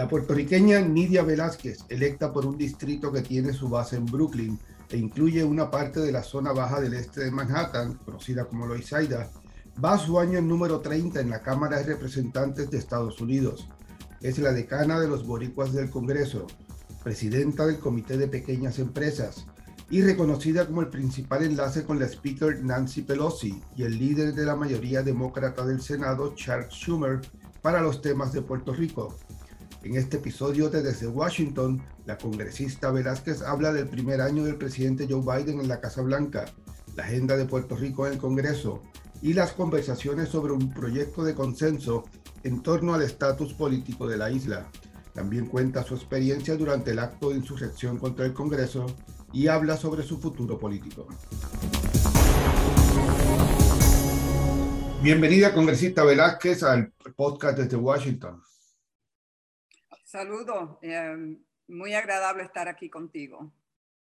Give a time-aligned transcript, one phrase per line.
[0.00, 4.58] La puertorriqueña Nidia Velázquez, electa por un distrito que tiene su base en Brooklyn
[4.88, 9.28] e incluye una parte de la zona baja del este de Manhattan, conocida como Loisaida,
[9.84, 13.68] va a su año número 30 en la Cámara de Representantes de Estados Unidos.
[14.22, 16.46] Es la decana de los boricuas del Congreso,
[17.04, 19.44] presidenta del Comité de Pequeñas Empresas
[19.90, 24.46] y reconocida como el principal enlace con la Speaker Nancy Pelosi y el líder de
[24.46, 27.20] la mayoría demócrata del Senado, Charles Schumer,
[27.60, 29.14] para los temas de Puerto Rico.
[29.82, 35.06] En este episodio de Desde Washington, la congresista Velázquez habla del primer año del presidente
[35.08, 36.44] Joe Biden en la Casa Blanca,
[36.96, 38.82] la agenda de Puerto Rico en el Congreso
[39.22, 42.04] y las conversaciones sobre un proyecto de consenso
[42.42, 44.66] en torno al estatus político de la isla.
[45.14, 48.84] También cuenta su experiencia durante el acto de insurrección contra el Congreso
[49.32, 51.08] y habla sobre su futuro político.
[55.02, 58.42] Bienvenida, congresista Velázquez, al podcast desde Washington.
[60.10, 61.36] Saludos, eh,
[61.68, 63.52] muy agradable estar aquí contigo.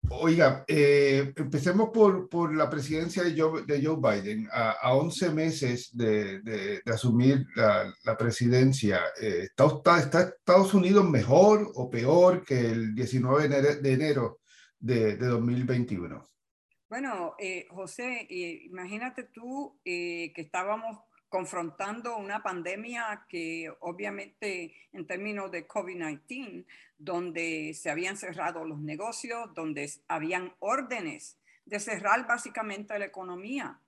[0.09, 4.49] Oiga, eh, empecemos por, por, la presidencia de Joe, de Joe Biden.
[4.51, 10.73] A, a, 11 meses de, de, de asumir la, la presidencia, eh, ¿está, ¿está, Estados
[10.73, 13.49] Unidos mejor o peor que el 19
[13.83, 14.39] de enero
[14.79, 16.27] de, de 2021?
[16.89, 25.51] Bueno, eh, José, eh, imagínate tú que estábamos confrontando una pandemia que obviamente en términos
[25.51, 26.65] de COVID-19,
[26.99, 33.79] donde se habían cerrado los negocios, donde habían órdenes de cerrar básicamente la economía.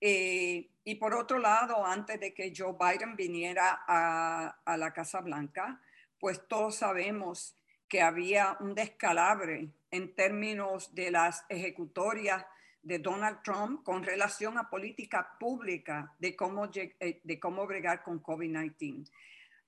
[0.00, 5.20] Eh, y por otro lado, antes de que Joe Biden viniera a, a la Casa
[5.20, 5.80] Blanca,
[6.18, 7.56] pues todos sabemos
[7.88, 12.44] que había un descalabre en términos de las ejecutorias
[12.84, 18.22] de Donald Trump con relación a política pública de cómo, eh, de cómo bregar con
[18.22, 19.10] COVID-19.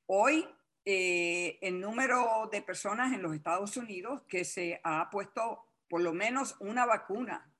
[0.06, 0.46] Hoy,
[0.84, 6.12] eh, el número de personas en los Estados Unidos que se ha puesto por lo
[6.12, 7.50] menos una vacuna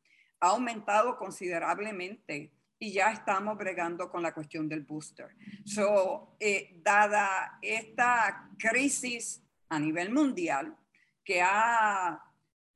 [0.40, 5.34] ha aumentado considerablemente y ya estamos bregando con la cuestión del booster.
[5.64, 10.76] So, eh, dada esta crisis a nivel mundial
[11.24, 12.25] que ha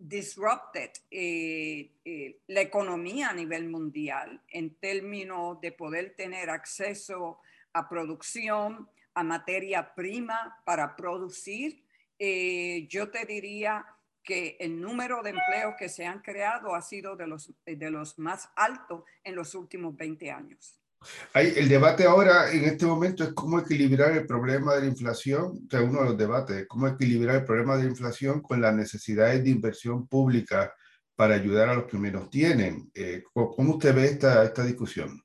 [0.00, 7.38] disrupted eh, eh, la economía a nivel mundial en términos de poder tener acceso
[7.74, 11.84] a producción, a materia prima para producir.
[12.18, 13.84] Eh, yo te diría
[14.22, 18.18] que el número de empleos que se han creado ha sido de los, de los
[18.18, 20.79] más altos en los últimos 20 años.
[21.32, 25.64] Hay, el debate ahora en este momento es cómo equilibrar el problema de la inflación,
[25.66, 28.74] o sea, uno de los debates, cómo equilibrar el problema de la inflación con las
[28.74, 30.74] necesidades de inversión pública
[31.14, 32.90] para ayudar a los que menos tienen.
[32.94, 35.22] Eh, ¿Cómo usted ve esta, esta discusión?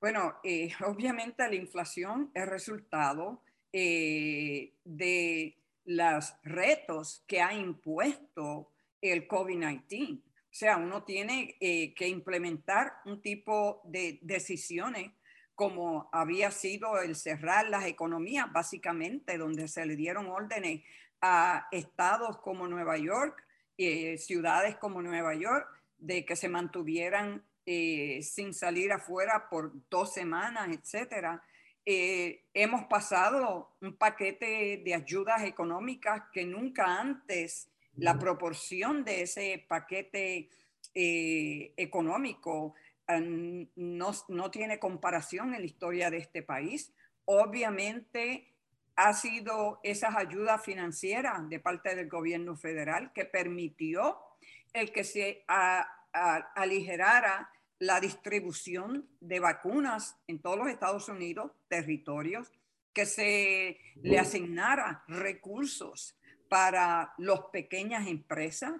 [0.00, 9.26] Bueno, eh, obviamente la inflación es resultado eh, de los retos que ha impuesto el
[9.28, 10.22] COVID-19.
[10.56, 15.12] Sea, uno tiene eh, que implementar un tipo de decisiones
[15.54, 20.82] como había sido el cerrar las economías, básicamente, donde se le dieron órdenes
[21.20, 23.44] a estados como Nueva York,
[23.76, 25.68] eh, ciudades como Nueva York,
[25.98, 31.42] de que se mantuvieran eh, sin salir afuera por dos semanas, etcétera.
[31.84, 39.64] Eh, hemos pasado un paquete de ayudas económicas que nunca antes la proporción de ese
[39.68, 40.48] paquete
[40.94, 42.74] eh, económico
[43.08, 46.92] eh, no, no, tiene comparación en la historia de este país.
[47.24, 48.52] Obviamente
[48.96, 54.18] ha sido esas ayudas financieras de parte del gobierno federal que permitió
[54.72, 55.44] el que se
[56.54, 62.50] aligerara la distribución de vacunas en todos los Estados Unidos, territorios,
[62.94, 66.15] que se le asignara recursos
[66.48, 68.72] para las pequeñas empresas.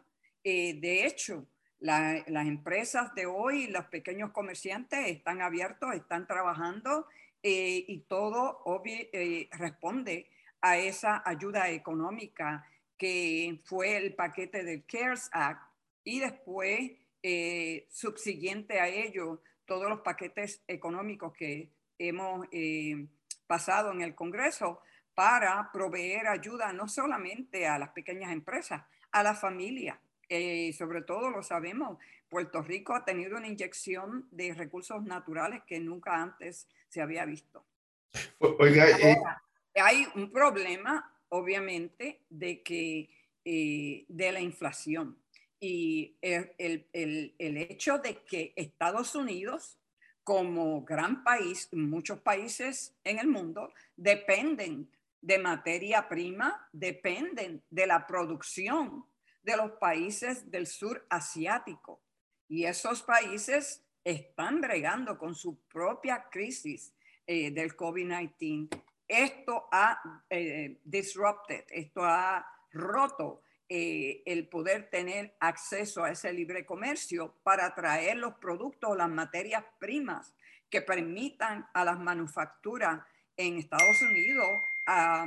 [0.44, 1.46] Eh, de hecho,
[1.78, 7.06] las empresas de hoy, los pequeños comerciantes están abiertos, están trabajando
[7.42, 10.30] eh, y todo eh, responde
[10.60, 12.66] a esa ayuda económica
[12.96, 15.62] que fue el paquete del CARES Act
[16.02, 16.92] y después,
[17.90, 22.46] subsiguiente a ello, todos los paquetes económicos que hemos
[23.46, 24.80] pasado en el Congreso
[25.16, 29.98] para proveer ayuda no solamente a las pequeñas empresas, a la familia.
[30.28, 31.96] Eh, sobre todo lo sabemos,
[32.28, 37.64] Puerto Rico ha tenido una inyección de recursos naturales que nunca antes se había visto.
[38.40, 39.16] Oiga, eh,
[39.74, 43.08] hay un problema, obviamente, de que
[43.42, 45.16] eh, de la inflación
[45.58, 49.78] y el, el, el, hecho de que Estados Unidos,
[50.24, 54.90] como gran país, muchos países en el mundo dependen
[55.20, 59.06] de materia prima dependen de la producción
[59.42, 62.02] de los países del sur asiático.
[62.48, 66.94] Y esos países están bregando con su propia crisis
[67.26, 68.68] eh, del COVID-19.
[69.08, 76.64] Esto ha eh, disrupted, esto ha roto eh, el poder tener acceso a ese libre
[76.64, 80.34] comercio para traer los productos, las materias primas
[80.70, 83.00] que permitan a las manufacturas
[83.36, 84.46] en Estados Unidos
[84.86, 85.26] a,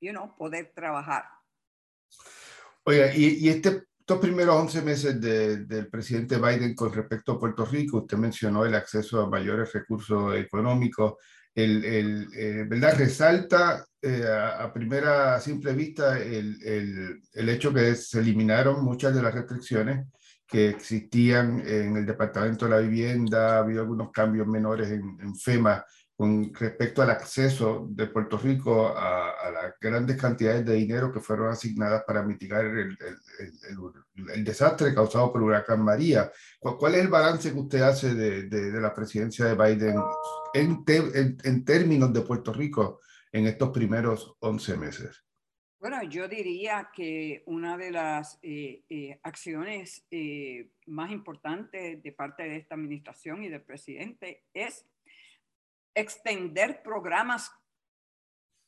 [0.00, 1.24] you know, poder trabajar.
[2.84, 7.98] Oiga, y, este, estos primeros 11 meses del presidente Biden con respecto a Puerto Rico,
[7.98, 11.14] usted mencionó el acceso a mayores recursos económicos,
[11.52, 12.96] el, el eh, ¿verdad?
[12.96, 19.22] Resalta eh, a, primera simple vista el, el, el, hecho que se eliminaron muchas de
[19.22, 20.06] las restricciones
[20.46, 25.34] que existían en el Departamento de la Vivienda, ha habido algunos cambios menores en, en
[25.34, 25.84] FEMA
[26.16, 31.50] con respecto al acceso de Puerto Rico a, las grandes cantidades de dinero que fueron
[31.50, 32.96] asignadas para mitigar el,
[34.34, 36.32] el, desastre causado por el huracán María.
[36.58, 39.96] ¿Cuál, es el balance que usted hace de, de, la presidencia de Biden
[40.54, 40.84] en,
[41.44, 45.22] en, términos de Puerto Rico en estos primeros 11 meses?
[45.78, 52.44] Bueno, yo diría que una de las eh, eh, acciones eh, más importantes de parte
[52.44, 54.86] de esta administración y del presidente es
[55.96, 57.50] extender programas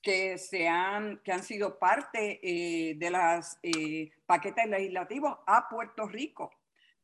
[0.00, 6.08] que, se han, que han sido parte eh, de los eh, paquetes legislativos a Puerto
[6.08, 6.50] Rico,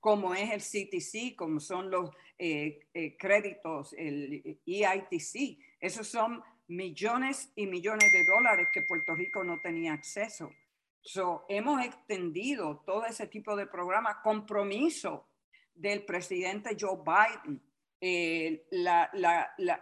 [0.00, 2.88] como es el CTC, como son los eh,
[3.18, 5.58] créditos, el EITC.
[5.78, 10.50] Esos son millones y millones de dólares que Puerto Rico no tenía acceso.
[11.02, 15.28] So, hemos extendido todo ese tipo de programas, compromiso
[15.74, 17.60] del presidente Joe Biden
[18.06, 18.66] eh,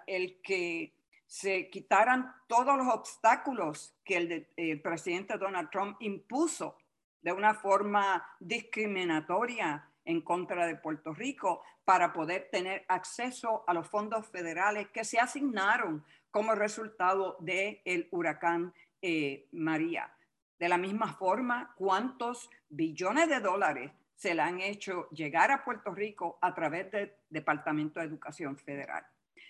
[0.07, 0.95] el que
[1.27, 6.79] se quitaran todos los obstáculos que el, el, presidente Donald Trump impuso
[7.21, 13.89] de una forma discriminatoria en contra de Puerto Rico para poder tener acceso a los
[13.89, 20.15] fondos federales que se asignaron como resultado del el huracán eh, María.
[20.61, 23.91] De la misma forma, ¿cuántos billones de dólares
[24.23, 29.05] se la han hecho llegar a Puerto Rico a través del Departamento de Educación Federal.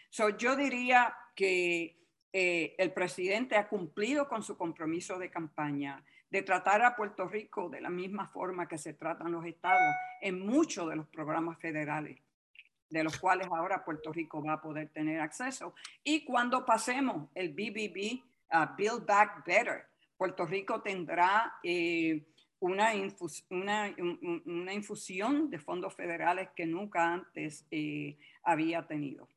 [0.08, 2.00] So, yo diría que
[2.32, 7.68] eh, el presidente ha cumplido con su compromiso de campaña de tratar a Puerto Rico
[7.68, 12.18] de la misma forma que se tratan los estados en muchos de los programas federales,
[12.88, 15.74] de los cuales ahora Puerto Rico va a poder tener acceso.
[16.02, 18.22] Y cuando pasemos el BBB,
[18.54, 19.84] uh, Build Back Better,
[20.16, 21.58] Puerto Rico tendrá...
[21.62, 22.24] Eh,
[22.62, 22.92] una,
[23.50, 23.94] una,
[24.46, 29.28] una, infusión de fondos federales que nunca antes eh, había tenido.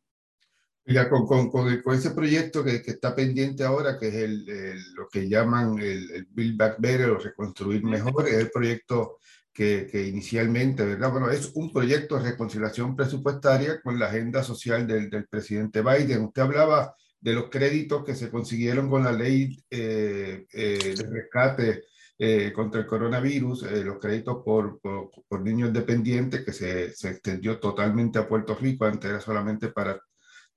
[0.85, 4.45] Ya, con, con, con, ese proyecto que, que, está pendiente ahora, que es el,
[4.93, 9.17] lo que llaman el, Build Back Better o Reconstruir Mejor, es el proyecto
[9.51, 11.11] que, que, inicialmente, ¿verdad?
[11.11, 16.25] Bueno, es un proyecto de reconciliación presupuestaria con la agenda social del, del presidente Biden.
[16.25, 21.83] Usted hablaba de los créditos que se consiguieron con la ley eh, eh, de rescate
[22.17, 27.59] eh, contra el coronavirus, eh, los créditos por, por, niños dependientes que se, se, extendió
[27.59, 29.99] totalmente a Puerto Rico, antes era solamente para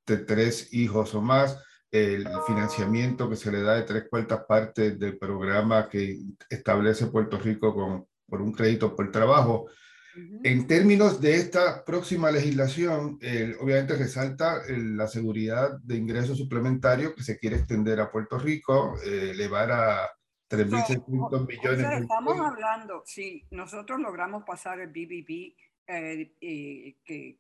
[0.05, 1.59] tres hijos o más,
[1.91, 7.39] el financiamiento que se le da de tres cuartas partes del programa que establece Puerto
[7.39, 9.67] Rico con, por un crédito por trabajo.
[10.45, 13.19] En términos de esta próxima legislación,
[13.61, 19.31] obviamente resalta la seguridad de ingresos suplementarios que se quiere extender a Puerto Rico, eh,
[19.33, 20.09] elevar a
[20.49, 22.03] 3.600 millones.
[22.03, 25.55] estamos hablando, si nosotros logramos pasar el BBB
[25.87, 27.39] eh, eh, que,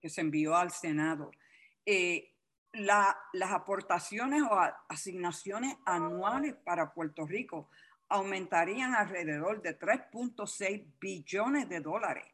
[0.00, 1.30] que, se envió al Senado,
[1.86, 2.32] eh,
[2.72, 4.58] la, las aportaciones o
[4.88, 7.70] asignaciones anuales para Puerto Rico
[8.08, 12.26] aumentarían alrededor de 3.6 billones de dólares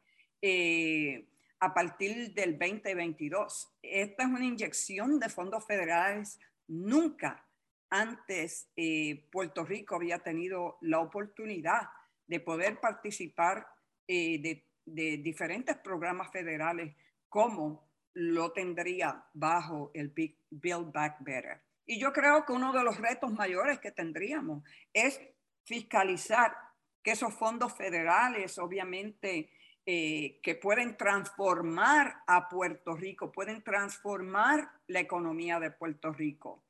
[1.59, 3.71] a partir del 2022.
[3.81, 7.45] Esta es una inyección de fondos federales nunca
[7.91, 11.89] antes eh, Puerto Rico había tenido la oportunidad
[12.25, 13.67] de poder participar
[14.07, 16.95] eh, de, diferentes programas federales
[17.29, 20.13] como lo tendría bajo el
[20.49, 21.61] Build Back Better.
[21.85, 25.21] Y yo creo que uno de los retos mayores que tendríamos es
[25.65, 26.55] fiscalizar
[27.03, 29.49] que esos fondos federales, obviamente,
[29.85, 36.63] eh, que pueden transformar a Puerto Rico, pueden transformar la economía de Puerto Rico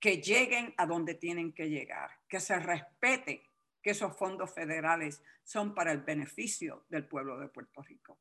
[0.00, 3.50] que lleguen a donde tienen que llegar, que se respete
[3.82, 8.18] que esos fondos federales son para el beneficio del pueblo de Puerto Rico.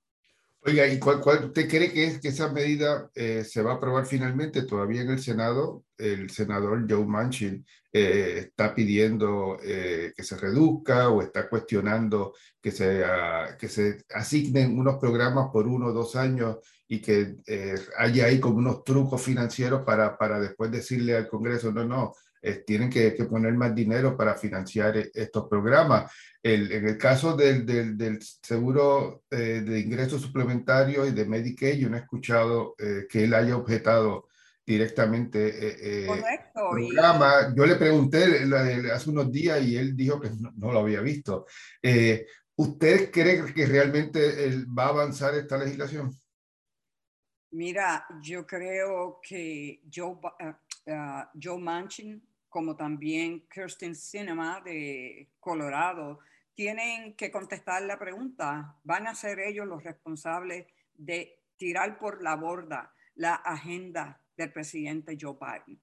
[0.62, 4.06] Oiga, ¿y cuál, usted cree que, es, que esa medida eh, se va a aprobar
[4.06, 4.64] finalmente?
[4.64, 11.10] Todavía en el Senado, el senador Joe Manchin eh, está pidiendo eh, que se reduzca
[11.10, 16.16] o está cuestionando que se, uh, que se asignen unos programas por uno o dos
[16.16, 17.36] años y que
[17.98, 22.14] haya ahí como unos trucos financieros para, para después decirle al Congreso, no, no,
[22.66, 26.12] tienen que, que, poner más dinero para financiar estos programas
[26.54, 31.98] en el caso del, del, seguro eh, de ingresos suplementarios y de Medicaid, yo no
[31.98, 34.28] he escuchado eh, que él haya objetado
[34.66, 36.70] directamente eh, Correcto.
[36.72, 37.54] programa.
[37.56, 38.24] Yo le pregunté
[38.94, 41.46] hace unos días y él dijo que no, lo había visto.
[42.56, 46.12] ¿Usted cree que realmente va a avanzar esta legislación?
[47.52, 50.18] Mira, yo creo que Joe,
[51.42, 52.22] Joe Manchin,
[52.58, 56.18] como también Kirsten Cinema de Colorado,
[56.56, 62.36] tienen que contestar la pregunta, ¿van a ser ellos los responsables de tirar por la
[62.36, 65.80] borda la agenda del presidente Joe Biden?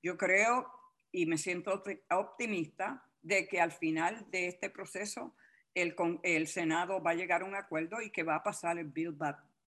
[0.00, 0.70] Yo creo
[1.10, 5.34] y me siento optimista de que al final de este proceso
[5.74, 8.86] el, el Senado va a llegar a un acuerdo y que va a pasar el
[8.86, 9.18] Bill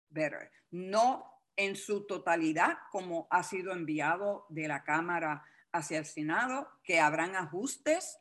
[0.08, 0.52] Better.
[0.70, 5.44] No en su totalidad como ha sido enviado de la Cámara
[5.74, 8.18] hacia el Senado, que habrán ajustes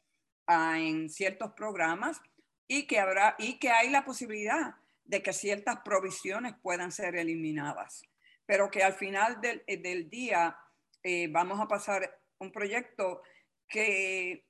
[0.48, 2.20] en ciertos programas
[2.68, 8.04] y que, habrá, y que hay la posibilidad de que ciertas provisiones puedan ser eliminadas,
[8.48, 10.58] pero que al final del, eh, del día
[11.04, 13.22] eh, vamos a pasar un proyecto
[13.68, 14.48] que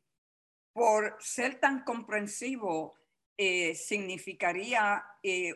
[0.71, 2.95] por ser tan comprensivo
[3.37, 5.03] eh, significaría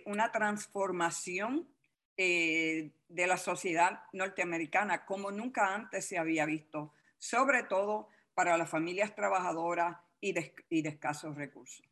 [0.06, 1.68] una transformación
[2.16, 2.92] de
[3.27, 9.97] la sociedad norteamericana como nunca antes se había visto, sobre todo para las familias trabajadoras
[10.21, 11.86] y de, escasos recursos.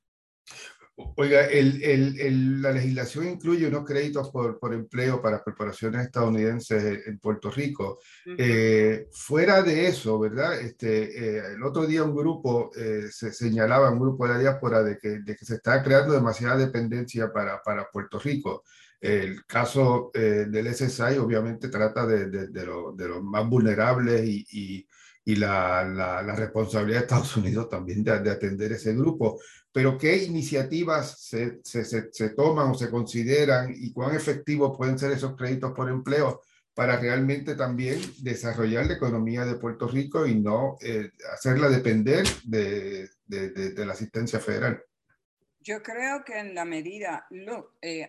[1.17, 7.99] Oiga, la legislación incluye unos créditos por, empleo para corporaciones estadounidenses en Puerto Rico.
[8.25, 10.59] Eh, fuera de eso, ¿verdad?
[10.61, 14.83] Este, eh, el otro día un grupo eh, se señalaba, un grupo de la diáspora,
[14.83, 18.63] de que, se está creando demasiada dependencia para, Puerto Rico.
[19.01, 26.99] El caso del SSI obviamente trata de, los más vulnerables y y la, la, responsabilidad
[26.99, 29.39] de Estados Unidos también de, atender ese grupo.
[29.71, 35.11] Pero ¿qué iniciativas se, se, se, toman o se consideran y cuán efectivos pueden ser
[35.11, 36.41] esos créditos por empleo
[36.75, 43.09] para realmente también desarrollar la economía de Puerto Rico y no eh, hacerla depender de,
[43.25, 44.83] de, de, la asistencia federal?
[45.61, 48.07] Yo creo que en la medida, eh, eh,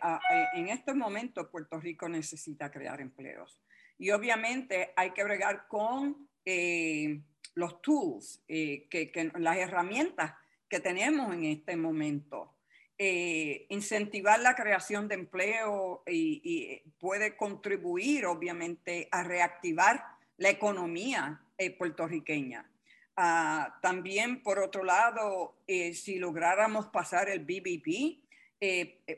[0.55, 3.59] en estos momentos Puerto Rico necesita crear empleos.
[3.99, 7.23] Y obviamente hay que bregar con eh,
[7.57, 10.35] los tools, eh, que, las herramientas
[10.69, 12.53] que tenemos en este momento.
[12.99, 20.03] Eh, incentivar la creación de empleo y, puede contribuir obviamente a reactivar
[20.39, 21.41] la economía
[21.79, 22.71] puertorriqueña.
[23.17, 28.21] Ah, también, por otro lado, si lográramos pasar el BBP,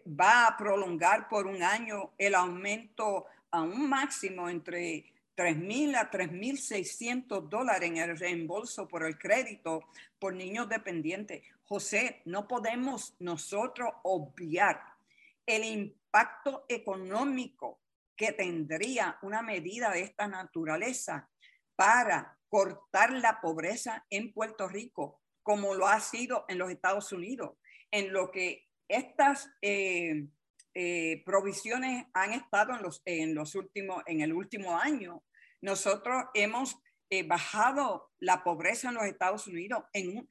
[0.08, 5.04] va a prolongar por un año el aumento a un máximo entre
[5.38, 9.84] 3.000 a 3.600 dólares en el reembolso por el crédito
[10.18, 11.44] por niños dependientes.
[11.62, 14.82] José, no podemos nosotros obviar
[15.46, 17.80] el impacto económico
[18.16, 21.30] que tendría una medida de esta naturaleza
[21.76, 27.52] para cortar la pobreza en Puerto Rico, como lo ha sido en los Estados Unidos,
[27.92, 30.26] en lo que estas eh,
[30.74, 35.24] eh, provisiones han estado en los, en los últimos, en el último año
[35.60, 36.76] nosotros hemos
[37.10, 40.28] eh, bajado la pobreza en los Estados Unidos, en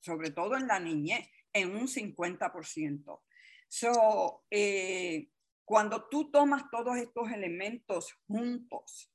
[0.00, 3.20] sobre todo en la niñez, en un 50%.
[3.68, 5.30] So, eh,
[5.64, 9.12] cuando tú tomas todos estos elementos juntos,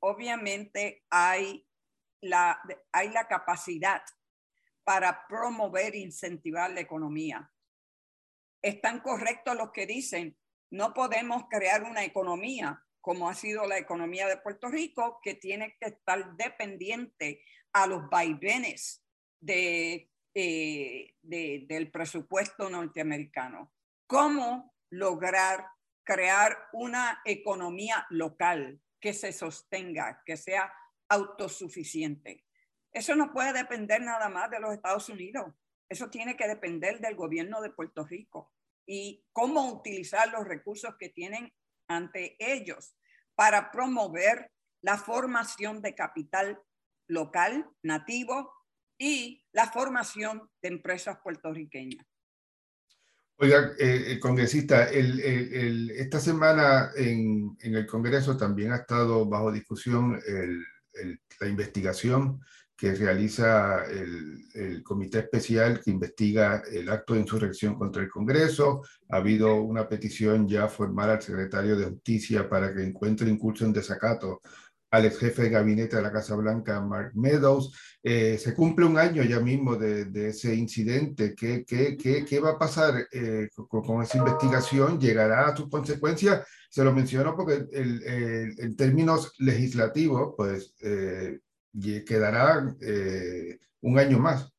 [0.00, 1.66] obviamente hay
[2.20, 2.60] la,
[2.92, 4.02] hay la capacidad
[4.84, 7.52] para promover e incentivar la economía.
[8.62, 10.36] Están correctos los que dicen,
[10.70, 15.78] no podemos crear una economía como ha sido la economía de Puerto Rico, que tiene
[15.80, 19.02] que estar dependiente a los vaivenes
[19.46, 23.72] eh, del presupuesto norteamericano.
[24.06, 25.68] ¿Cómo lograr
[26.04, 30.70] crear una economía local que se sostenga, que sea
[31.08, 32.44] autosuficiente?
[32.92, 35.54] Eso no puede depender nada más de los Estados Unidos.
[35.88, 38.52] Eso tiene que depender del gobierno de Puerto Rico
[38.86, 41.52] y cómo utilizar los recursos que tienen
[41.88, 42.94] ante ellos
[43.34, 44.50] para promover
[44.82, 46.60] la formación de capital
[47.06, 48.52] local, nativo
[48.98, 52.04] y la formación de empresas puertorriqueñas.
[53.40, 60.20] Oiga, eh, congresista, esta semana en, el Congreso también ha estado bajo discusión
[61.40, 62.40] la investigación
[62.78, 64.36] que realiza el,
[64.84, 68.82] Comité Especial que investiga el acto de insurrección contra el Congreso.
[69.10, 73.72] Ha habido una petición ya formal al secretario de Justicia para que encuentre incurso en
[73.72, 74.40] desacato
[74.90, 77.72] al ex jefe de gabinete de la Casa Blanca, Mark Meadows.
[78.02, 81.34] Eh, se cumple un año ya mismo de, ese incidente.
[81.34, 84.98] ¿Qué, qué, qué, qué va a pasar eh, con, esa investigación?
[84.98, 86.46] ¿Llegará a sus consecuencias?
[86.70, 91.38] Se lo menciono porque el, en términos legislativos, pues eh,
[91.80, 94.52] quedará eh, un año más.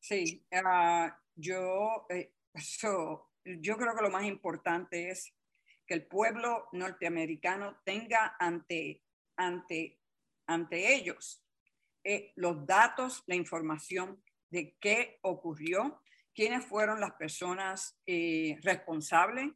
[0.00, 2.32] Sí, ah, yo, eh,
[3.44, 5.34] yo creo que lo más importante es
[5.86, 9.02] que el pueblo norteamericano tenga ante,
[9.36, 10.00] ante,
[10.46, 11.44] ante ellos
[12.04, 16.00] eh, los datos, la información de qué ocurrió,
[16.34, 17.98] quiénes fueron las personas
[18.62, 19.52] responsables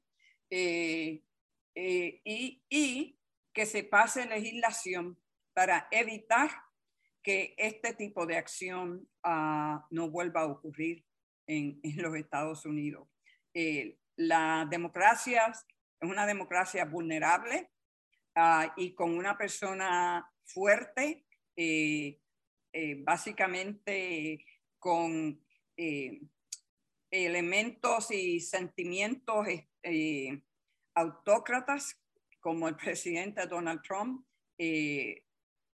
[0.50, 1.22] y,
[1.74, 3.18] y
[3.52, 5.16] que se pase legislación
[5.52, 6.50] para evitar
[7.22, 11.04] que este tipo de acción ah, no vuelva a ocurrir
[11.46, 13.08] en, los Estados Unidos.
[13.54, 15.66] Eh, la democracia es
[16.00, 17.70] una democracia vulnerable
[18.34, 21.26] ah, y con una persona fuerte,
[21.56, 22.20] eh,
[22.72, 24.44] eh, básicamente
[24.78, 25.42] con
[27.10, 29.46] elementos y sentimientos
[30.94, 31.98] autócratas
[32.38, 34.26] como el presidente Donald Trump,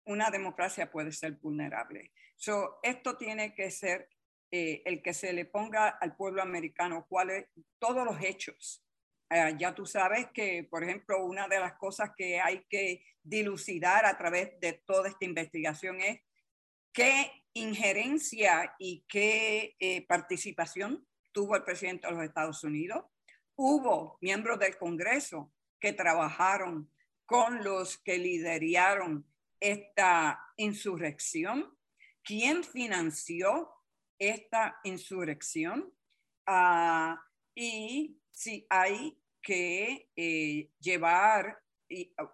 [0.06, 2.12] una democracia puede ser vulnerable.
[2.36, 4.08] So, esto tiene que ser
[4.50, 7.46] eh, el que se le ponga al pueblo americano cuáles
[7.78, 8.82] todos los hechos.
[9.28, 14.06] Eh, ya tú sabes que, por ejemplo, una de las cosas que hay que dilucidar
[14.06, 16.20] a través de toda esta investigación es
[16.92, 23.04] qué injerencia y qué eh, participación tuvo el presidente de los Estados Unidos.
[23.56, 26.92] Hubo miembros del Congreso que trabajaron
[27.24, 29.26] con los que lideraron
[29.60, 31.76] esta insurrección?
[32.22, 33.70] ¿Quién financió
[34.18, 35.92] esta insurrección?
[36.46, 37.20] Ah,
[37.54, 41.62] y si hay que eh, llevar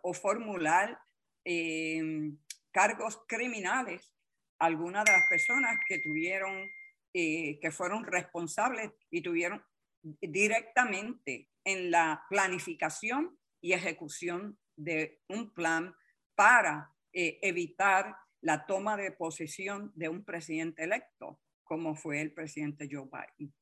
[0.02, 0.98] o formular
[1.44, 2.38] em,
[2.70, 4.12] cargos criminales
[4.58, 6.68] a algunas de las personas que tuvieron,
[7.12, 9.62] eh, que fueron responsables y tuvieron
[10.02, 15.94] directamente en la planificación y ejecución de un plan
[16.34, 22.88] para eh, evitar la toma de posesión de un presidente electo, como fue el presidente
[22.90, 23.54] Joe Biden.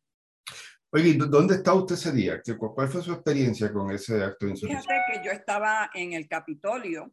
[0.93, 2.41] Oye, ¿dónde está usted ese día?
[2.59, 4.83] ¿Cuál fue su experiencia con ese acto de insurrección?
[4.83, 7.13] Fíjate que yo estaba en el Capitolio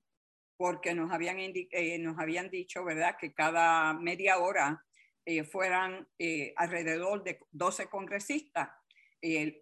[0.58, 4.84] porque nos habían, eh, nos habían dicho, ¿verdad?, que cada media hora
[5.26, 6.08] eh, fueran
[6.56, 8.70] alrededor de 12 congresistas.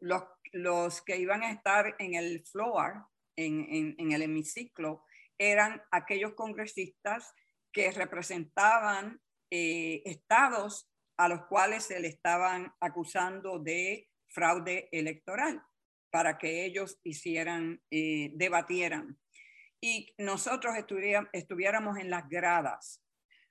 [0.02, 5.04] los, los que iban a estar en el floor, en, en, en el hemiciclo,
[5.38, 7.34] eran aquellos congresistas
[7.72, 9.20] que representaban
[9.52, 15.62] eh, estados a los cuales se le estaban acusando de fraude electoral
[16.12, 19.20] para que ellos hicieran, eh, debatieran.
[19.82, 23.02] Y nosotros estuviéramos en las gradas.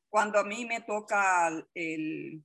[0.09, 2.43] Cuando a mí me toca el,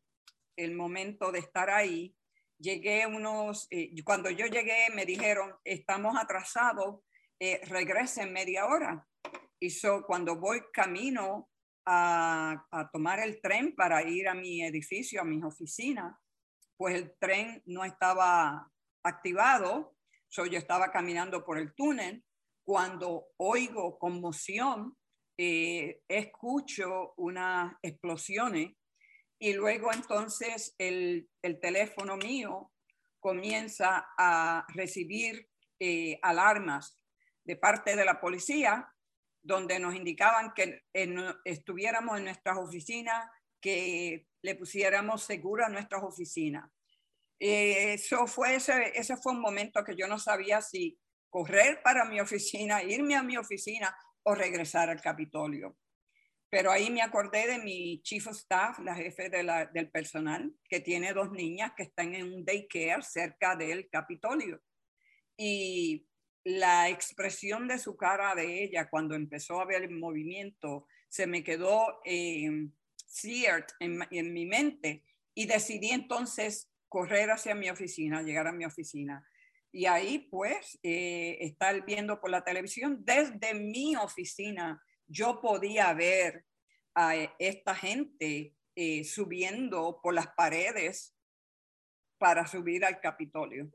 [0.75, 2.15] momento de estar ahí,
[2.58, 7.02] llegué unos, eh, cuando yo llegué me dijeron, estamos atrasados,
[7.39, 9.08] eh, regresen media hora.
[9.60, 11.50] Y so, cuando voy camino
[11.86, 16.15] a, tomar el tren para ir a mi edificio, a mis oficinas,
[16.78, 18.72] pues el tren no estaba
[19.04, 19.95] activado.
[20.30, 22.24] So, yo estaba caminando por el túnel.
[22.63, 24.95] Cuando oigo conmoción,
[25.38, 28.74] eh, escucho unas explosiones
[29.39, 31.30] y luego entonces el,
[31.62, 32.72] teléfono mío
[33.19, 36.98] comienza a recibir eh, alarmas
[37.45, 38.93] de parte de la policía
[39.50, 40.84] donde nos indicaban que
[41.44, 43.28] estuviéramos en nuestras oficinas,
[43.60, 46.70] que le pusiéramos seguro a nuestras oficinas.
[47.40, 52.06] Eh, eso fue ese, ese fue un momento que yo no sabía si correr para
[52.06, 55.78] mi oficina, irme a mi oficina o regresar al Capitolio.
[56.52, 60.80] Pero ahí me acordé de mi chief of staff, la jefe de del personal, que
[60.80, 64.62] tiene dos niñas que están en un daycare cerca del Capitolio.
[65.38, 66.09] Y
[66.50, 71.44] la expresión de su cara de ella cuando empezó a ver el movimiento se me
[71.44, 72.50] quedó eh,
[73.80, 75.04] en, mi mente
[75.36, 79.24] y decidí entonces correr hacia mi oficina, llegar a mi oficina.
[79.72, 86.46] Y ahí pues eh, estar viendo por la televisión desde mi oficina, yo podía ver
[86.96, 91.16] a esta gente eh, subiendo por las paredes
[92.18, 93.70] para subir al Capitolio.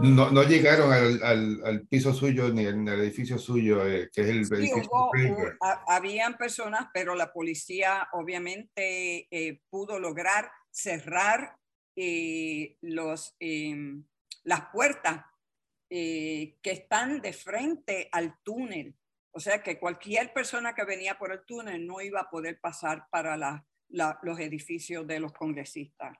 [0.00, 4.28] No, no llegaron al, al, al, piso suyo ni al, edificio suyo, eh, que es
[4.28, 4.88] el edificio.
[5.86, 11.56] habían personas, pero la policía obviamente eh, pudo lograr cerrar
[11.96, 14.04] eh, los, em,
[14.44, 15.24] las puertas
[15.90, 18.94] que están de frente al túnel.
[19.30, 23.06] O sea que cualquier persona que venía por el túnel no iba a poder pasar
[23.10, 26.16] para la, los edificios de los congresistas.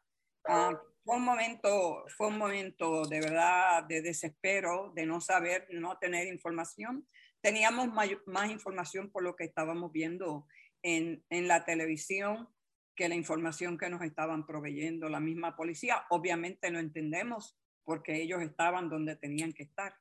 [0.46, 5.98] Ah, fue un momento, fue un momento de verdad de desespero, de no saber, no
[5.98, 7.06] tener información.
[7.40, 7.88] Teníamos
[8.26, 10.46] más información por lo que estábamos viendo
[10.82, 12.48] en, en la televisión
[12.94, 16.04] que la información que nos estaban proveyendo la misma policía.
[16.10, 19.94] Obviamente lo entendemos porque ellos estaban donde tenían que estar.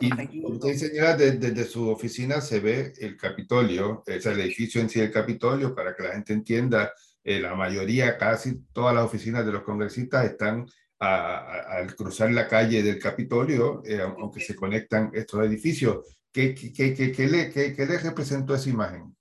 [0.00, 4.88] Y usted señala, desde, desde, su oficina se ve el Capitolio, es el edificio en
[4.88, 6.92] sí del Capitolio, para que la gente entienda
[7.28, 10.64] eh, la mayoría, casi todas las oficinas de los congresistas están
[10.98, 16.06] al cruzar la calle del Capitolio, eh, aunque se conectan estos edificios.
[16.32, 19.14] ¿Qué, qué, qué, qué le, le, representó esa imagen?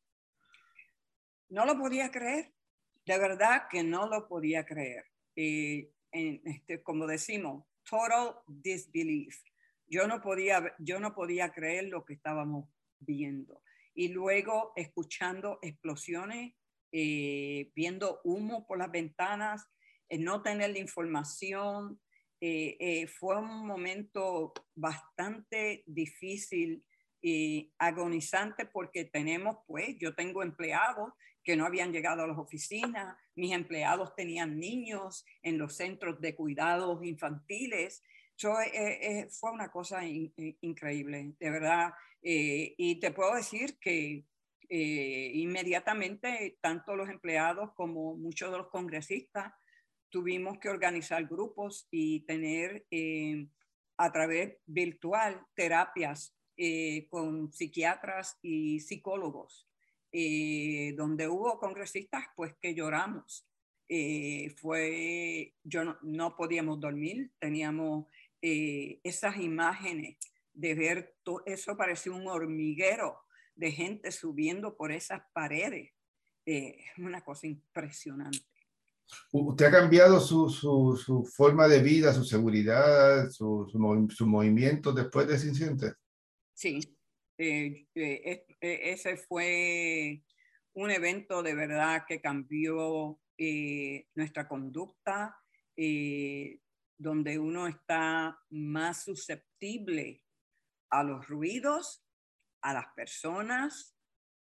[1.49, 2.53] No lo podía creer,
[3.05, 5.03] de verdad que no lo podía creer.
[5.35, 9.37] Eh, en, este, como decimos, total disbelief.
[9.85, 13.61] Yo no, podía, yo no podía creer lo que estábamos viendo.
[13.93, 16.53] Y luego escuchando explosiones
[16.91, 19.67] eh, viendo humo por las ventanas,
[20.09, 21.99] eh, no tener la información.
[22.39, 26.83] Eh, fue un momento bastante difícil
[27.21, 33.17] y agonizante porque tenemos, pues, yo tengo empleados que no habían llegado a las oficinas,
[33.35, 38.03] mis empleados tenían niños en los centros de cuidados infantiles.
[38.37, 41.93] fue una cosa increíble, de verdad.
[42.21, 44.25] y te puedo decir que
[44.69, 49.53] eh, inmediatamente tanto los empleados como muchos de los congresistas
[50.09, 53.47] tuvimos que organizar grupos y tener eh,
[53.95, 59.69] a través virtual terapias eh, con psiquiatras y psicólogos,
[60.11, 63.47] donde hubo congresistas pues que lloramos.
[64.57, 68.07] fue, yo no, no, podíamos dormir, teníamos
[68.41, 70.17] esas imágenes
[70.53, 73.26] de ver todo eso parecía un hormiguero
[73.57, 75.91] de gente subiendo por esas paredes.
[76.45, 78.39] Eh, es una cosa impresionante.
[79.31, 85.27] ¿Usted ha cambiado su, su, su forma de vida, su seguridad, su, su, movimiento después
[85.27, 85.93] de ese incidente?
[86.53, 86.79] Sí,
[87.37, 90.21] eh, eh, ese fue
[90.73, 93.19] un evento de verdad que cambió
[94.15, 95.37] nuestra conducta,
[96.97, 100.23] donde uno está más susceptible
[100.89, 102.06] a los ruidos
[102.61, 103.97] a las personas,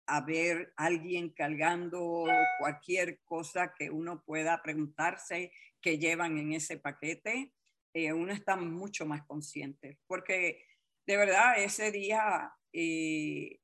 [0.05, 2.25] a ver a alguien cargando
[2.59, 7.53] cualquier cosa que uno pueda preguntarse que llevan en ese paquete,
[7.93, 10.65] eh, uno está mucho más consciente, porque
[11.05, 13.59] de verdad ese día eh,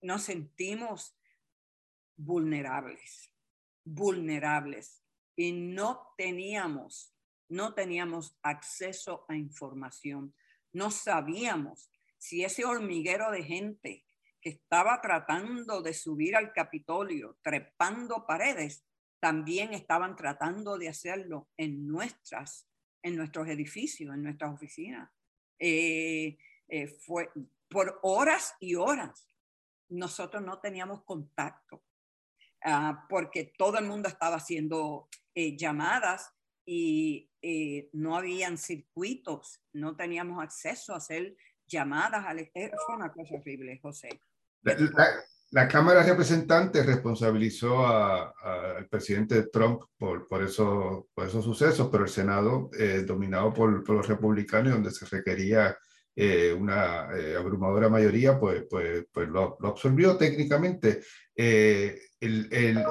[0.00, 1.18] nos sentimos
[2.16, 3.32] vulnerables,
[3.84, 5.02] vulnerables,
[5.36, 7.12] y no teníamos,
[7.48, 10.34] no teníamos acceso a información,
[10.72, 11.90] no sabíamos
[12.24, 14.06] si ese hormiguero de gente
[14.40, 18.82] que estaba tratando de subir al Capitolio, trepando paredes,
[19.20, 22.66] también estaban tratando de hacerlo en nuestras,
[23.02, 25.10] en nuestros edificios, en nuestras oficinas.
[25.58, 27.30] Eh, eh, fue
[27.68, 29.28] por horas y horas.
[29.90, 31.84] Nosotros no teníamos contacto
[32.64, 36.32] ah, porque todo el mundo estaba haciendo eh, llamadas
[36.64, 37.28] y
[37.92, 44.08] no habían circuitos, no teníamos acceso a hacer llamadas al fue una cosa horrible, José.
[45.50, 52.04] La, Cámara de Representantes responsabilizó al presidente Trump por, por, eso, por esos sucesos, pero
[52.04, 55.76] el Senado, eh, dominado por, los republicanos, donde se requería
[56.16, 61.02] eh, una eh, abrumadora mayoría, pues, pues, pues lo, lo absorbió técnicamente.
[61.36, 62.84] el,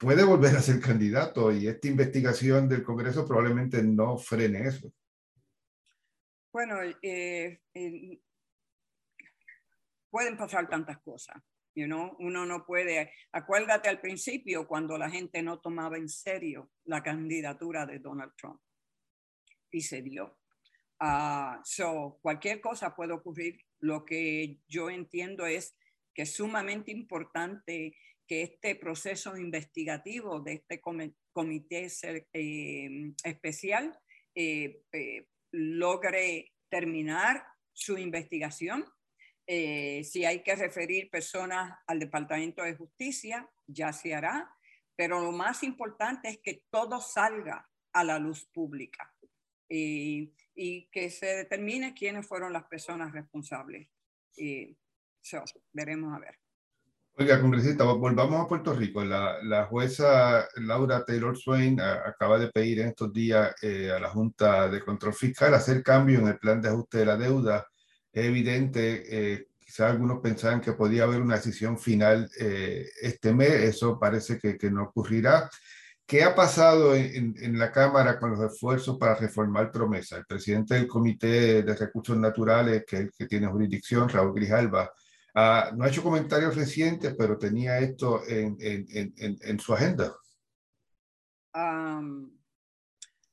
[0.00, 4.90] puede volver a ser candidato y esta investigación del Congreso probablemente no frene eso.
[6.52, 7.60] Bueno, eh,
[10.10, 11.36] pueden pasar tantas cosas.
[11.74, 12.16] You know?
[12.18, 17.86] Uno no puede, acuérdate al principio cuando la gente no tomaba en serio la candidatura
[17.86, 18.60] de Donald Trump
[19.70, 20.38] y se dio.
[21.00, 23.64] Uh, so, cualquier cosa puede ocurrir.
[23.78, 25.76] Lo que yo entiendo es
[26.12, 30.80] que es sumamente importante que este proceso investigativo de este
[31.32, 31.88] comité
[32.32, 33.98] eh, especial
[34.34, 38.84] eh, eh logre terminar su investigación.
[39.46, 44.54] Eh, si hay que referir personas al Departamento de Justicia, ya se hará,
[44.94, 49.12] pero lo más importante es que todo salga a la luz pública
[49.68, 50.32] y,
[50.92, 53.88] que se determine quiénes fueron las personas responsables.
[54.36, 54.76] Y
[55.72, 56.38] veremos a ver.
[57.20, 59.04] Oiga, congresista, volvamos a Puerto Rico.
[59.04, 64.08] La, la jueza Laura Taylor Swain acaba de pedir en estos días eh, a la
[64.08, 67.66] Junta de Control Fiscal hacer cambio en el plan de ajuste de la deuda.
[68.10, 73.50] Es evidente, eh, quizás algunos pensaban que podía haber una decisión final eh, este mes,
[73.50, 75.50] eso parece que, que no ocurrirá.
[76.06, 80.16] ¿Qué ha pasado en, en, la Cámara con los esfuerzos para reformar promesa?
[80.16, 84.90] El presidente del Comité de Recursos Naturales, que, que tiene jurisdicción, Raúl Grijalba,
[85.34, 90.14] ah, no ha hecho comentarios recientes, pero tenía esto en, en su agenda.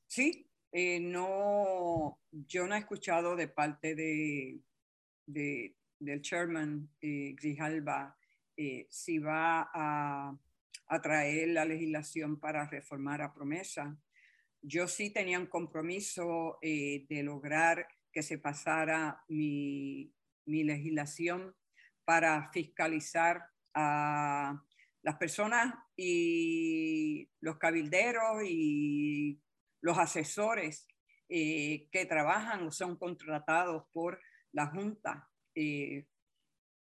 [0.06, 4.60] sí, eh, no, yo no he escuchado de parte de,
[5.26, 8.16] de del chairman eh, Grijalba
[8.56, 10.38] eh, si va a
[10.88, 13.96] a traer la legislación para reformar a promesa.
[14.62, 20.12] Yo sí tenía un compromiso eh, de lograr que se pasara mi,
[20.46, 21.54] mi legislación
[22.08, 23.44] para fiscalizar
[23.74, 24.58] a
[25.02, 29.38] las personas y los cabilderos y
[29.82, 30.88] los asesores
[31.28, 34.18] eh, que trabajan o son contratados por
[34.52, 35.28] la Junta.
[35.54, 36.06] Eh,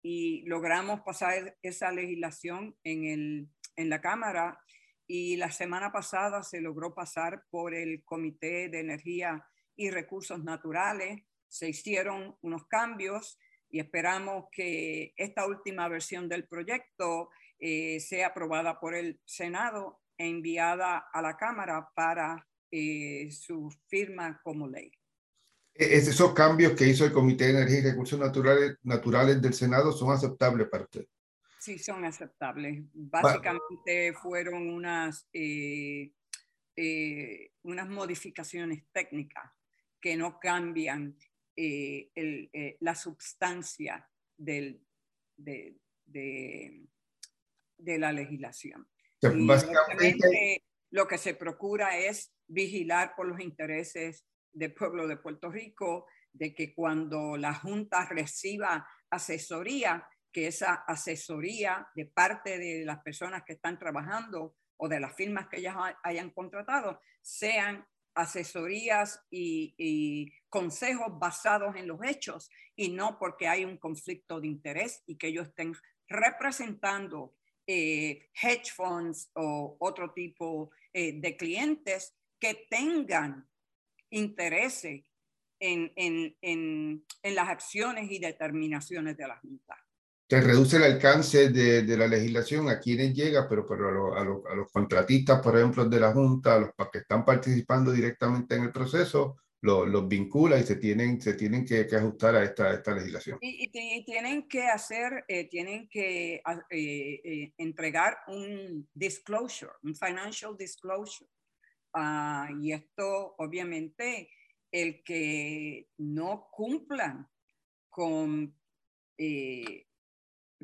[0.03, 4.61] y logramos pasar esa legislación en el en la Cámara
[5.07, 11.23] y la semana pasada se logró pasar por el Comité de Energía y Recursos Naturales.
[11.49, 13.39] Se hicieron unos cambios
[13.71, 20.29] y esperamos que esta última versión del proyecto eh, sea aprobada por el Senado e
[20.29, 24.91] enviada a la Cámara para eh, su firma como ley.
[25.75, 29.93] E-, ¿Esos cambios que hizo el Comité de Energía y Recursos Naturales, Naturales del Senado
[29.93, 31.07] son aceptables para usted?
[31.59, 32.85] Sí, son aceptables.
[32.93, 36.13] Básicamente fueron unas, eh,
[36.77, 39.51] eh, unas modificaciones técnicas
[40.01, 41.17] que no cambian
[41.57, 44.81] eh, la sustancia del,
[45.37, 46.89] de,
[47.79, 48.89] la legislación.
[49.21, 56.07] básicamente, lo que se procura es vigilar por los intereses del pueblo de Puerto Rico,
[56.33, 63.43] de que cuando la Junta reciba asesoría, que esa asesoría de parte de las personas
[63.45, 67.87] que están trabajando o de las firmas que ellas hayan contratado sean
[68.17, 75.03] asesorías y, consejos basados en los hechos y no porque hay un conflicto de interés
[75.07, 75.75] y que ellos estén
[76.09, 77.35] representando
[77.67, 83.47] eh, hedge funds o otro tipo eh, de clientes que tengan
[84.09, 85.05] interés en,
[85.61, 89.86] en, en, en, las acciones y determinaciones de la Junta
[90.29, 94.55] se reduce el alcance de, de, la legislación a quienes llega, pero, pero a, a,
[94.55, 98.73] los contratistas, por ejemplo, de la Junta, a los que están participando directamente en el
[98.73, 102.95] proceso, los, los vincula y se tienen, se tienen que, que ajustar a esta, esta
[102.95, 103.39] legislación.
[103.41, 110.57] Y, y, tienen que hacer, eh, tienen que eh, eh, entregar un disclosure, un financial
[110.57, 111.31] disclosure.
[111.95, 114.29] Uh, y esto, obviamente,
[114.71, 117.27] el que no cumplan
[117.89, 118.55] con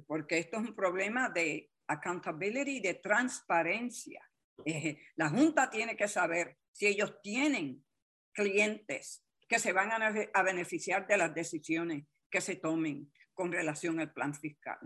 [0.07, 4.28] porque esto es un problema de accountability, de transparencia.
[4.64, 7.85] Eh, la Junta tiene que saber si ellos tienen
[8.33, 14.12] clientes que se van a, beneficiar de las decisiones que se tomen con relación al
[14.12, 14.78] plan fiscal.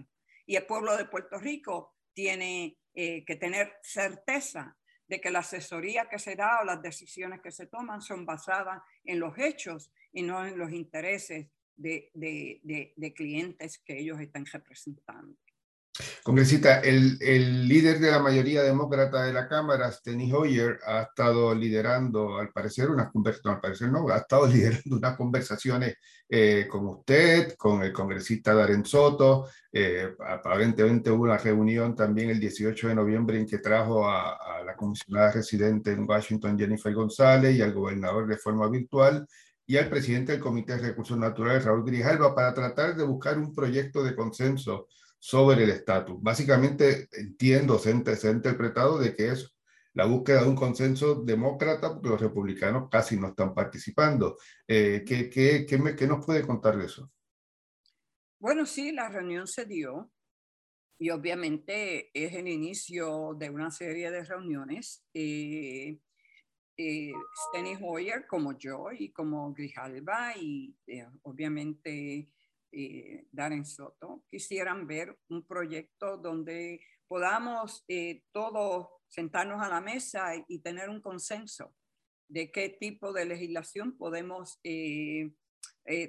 [0.45, 6.09] Y el pueblo de Puerto Rico tiene eh, que tener certeza de que la asesoría
[6.09, 10.23] que se da o las decisiones que se toman son basadas en los hechos y
[10.23, 15.37] no en los intereses de, de, de, clientes que ellos están representando.
[16.23, 21.55] Congresista, el, el, líder de la mayoría demócrata de la Cámara, Steny Hoyer, ha estado
[21.55, 25.95] liderando, al parecer, unas conversaciones, al parecer no, ha estado liderando unas conversaciones
[26.29, 29.49] eh, con usted, con el congresista Darren Soto.
[29.73, 34.65] Eh, aparentemente hubo una reunión también el 18 de noviembre en que trajo a, a
[34.65, 39.27] la comisionada residente en Washington, Jennifer González, y al gobernador de forma virtual
[39.67, 43.53] y al presidente del Comité de Recursos Naturales, Raúl Grijalva, para tratar de buscar un
[43.53, 46.23] proyecto de consenso sobre el estatus.
[46.23, 49.57] Básicamente entiendo, se, ha interpretado de que es
[49.95, 54.37] la búsqueda de un consenso demócrata, porque los republicanos casi no están participando.
[54.69, 57.11] Eh, ¿qué, qué, qué, me, ¿Qué nos puede contar de eso?
[58.39, 60.13] Bueno, sí, la reunión se dio
[60.99, 65.05] y obviamente es el inicio de una serie de reuniones.
[65.13, 65.99] Eh,
[66.77, 67.13] eh,
[67.49, 72.29] Steny Hoyer como yo y como Grijalba y eh, obviamente
[72.73, 80.35] eh, Darren Soto quisieran ver un proyecto donde podamos eh, todos sentarnos a la mesa
[80.49, 81.75] y, tener un consenso
[82.29, 84.61] de qué tipo de legislación podemos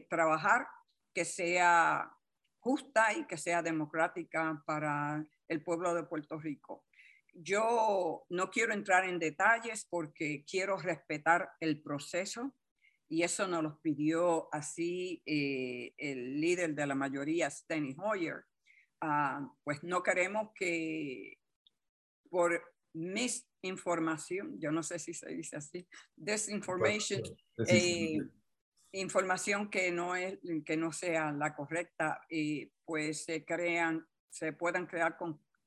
[0.09, 0.67] trabajar
[1.13, 2.11] que sea
[2.59, 6.86] justa y que sea democrática para el pueblo de Puerto Rico.
[7.39, 12.55] Yo no quiero entrar en detalles porque quiero respetar el proceso
[13.07, 18.43] y eso nos lo pidió así eh, el líder de la mayoría, Steny Hoyer.
[19.01, 21.37] Ah, pues no queremos que
[22.29, 22.59] por
[22.93, 27.21] misinformación, yo no sé si se dice así, desinformation,
[27.67, 28.17] eh,
[28.91, 34.87] información que no, es, que no sea la correcta, y pues se crean, se puedan
[34.87, 35.17] crear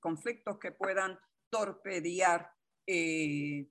[0.01, 1.17] conflictos que puedan
[1.51, 2.51] torpedear
[2.87, 3.67] eh,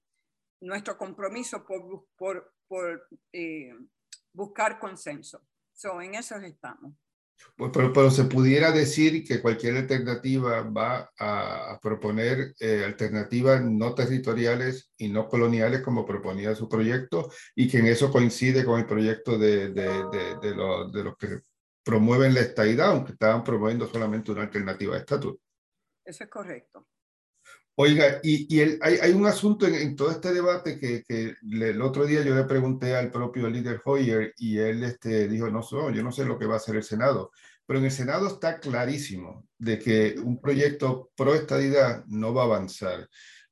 [0.62, 3.74] nuestro compromiso por, por, por eh,
[4.34, 5.42] buscar consenso.
[5.74, 6.94] So, en eso estamos.
[7.56, 13.96] Pues, pero, pero, se pudiera decir que cualquier alternativa va a, proponer eh, alternativas no
[13.96, 18.86] territoriales y no coloniales como proponía su proyecto y que en eso coincide con el
[18.86, 21.40] proyecto de, de, de, de los, los que
[21.84, 25.38] promueven la estadidad, aunque estaban promoviendo solamente una alternativa de estatus.
[26.06, 26.88] Eso es correcto.
[27.82, 31.82] Oiga, y, y el, hay, hay, un asunto en, todo este debate que, que el
[31.82, 36.04] otro día yo le pregunté al propio líder Hoyer y él este, dijo, no, yo
[36.04, 37.32] no sé lo que va a hacer el Senado,
[37.66, 42.46] pero en el Senado está clarísimo de que un proyecto pro estadidad no va a
[42.48, 43.08] avanzar.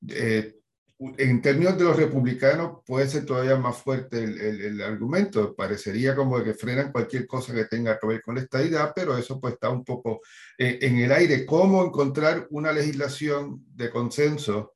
[0.10, 0.56] Eh,
[1.00, 5.56] en términos de los republicanos puede ser todavía más fuerte el, el, el, argumento.
[5.56, 9.40] Parecería como que frenan cualquier cosa que tenga que ver con la estadidad, pero eso
[9.40, 10.22] pues está un poco
[10.58, 11.46] eh, en el aire.
[11.46, 14.74] ¿Cómo encontrar una legislación de consenso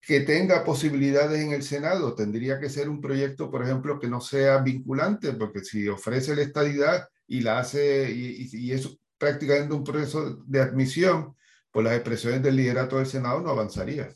[0.00, 2.14] que tenga posibilidades en el Senado?
[2.16, 6.42] Tendría que ser un proyecto, por ejemplo, que no sea vinculante, porque si ofrece la
[6.42, 11.36] estadidad y la hace, y, y, y es prácticamente un proceso de admisión,
[11.70, 14.08] pues las expresiones del liderato del Senado no avanzaría.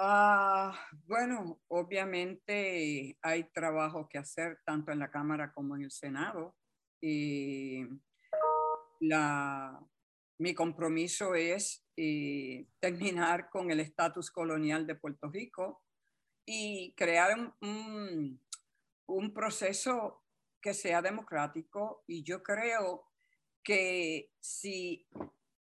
[0.00, 0.70] Uh,
[1.08, 6.54] bueno, obviamente hay trabajo que hacer tanto en la Cámara como en el Senado.
[7.00, 7.84] Y
[9.00, 9.76] la,
[10.38, 15.82] mi compromiso es eh, terminar con el estatus colonial de Puerto Rico
[16.46, 18.40] y crear un, un,
[19.06, 20.22] un proceso
[20.62, 22.04] que sea democrático.
[22.06, 23.04] Y yo creo
[23.64, 25.08] que si,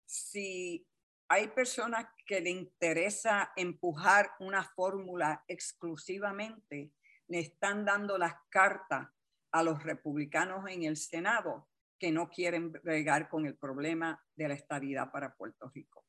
[0.04, 0.86] si
[1.28, 6.92] hay personas que le interesa empujar una fórmula exclusivamente,
[7.28, 9.08] le están dando las cartas
[9.52, 14.54] a los republicanos en el Senado que no quieren bregar con el problema de la
[14.54, 16.04] estabilidad para Puerto Rico.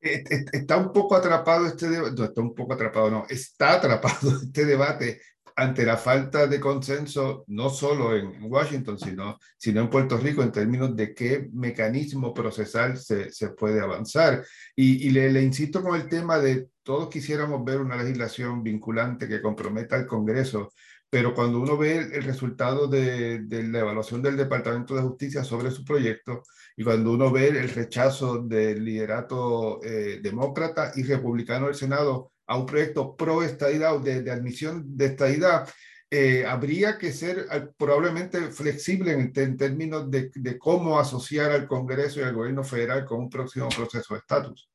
[0.00, 5.20] Está un poco atrapado este está un poco atrapado, no, está atrapado este debate
[5.56, 10.52] ante la falta de consenso, no solo en Washington, sino, sino en Puerto Rico, en
[10.52, 14.44] términos de qué mecanismo procesal se, se puede avanzar.
[14.74, 19.42] Y, le, le, insisto con el tema de todos quisiéramos ver una legislación vinculante que
[19.42, 20.72] comprometa al Congreso,
[21.08, 25.70] pero cuando uno ve el, resultado de, de, la evaluación del Departamento de Justicia sobre
[25.70, 26.42] su proyecto
[26.76, 32.58] y cuando uno ve el rechazo del liderato eh, demócrata y republicano del Senado a
[32.58, 35.66] un proyecto pro estadidad o de, admisión de estadidad,
[36.10, 37.46] eh, habría que ser
[37.78, 43.06] probablemente flexible en, en términos de, de, cómo asociar al Congreso y al gobierno federal
[43.06, 44.70] con un próximo proceso de estatus.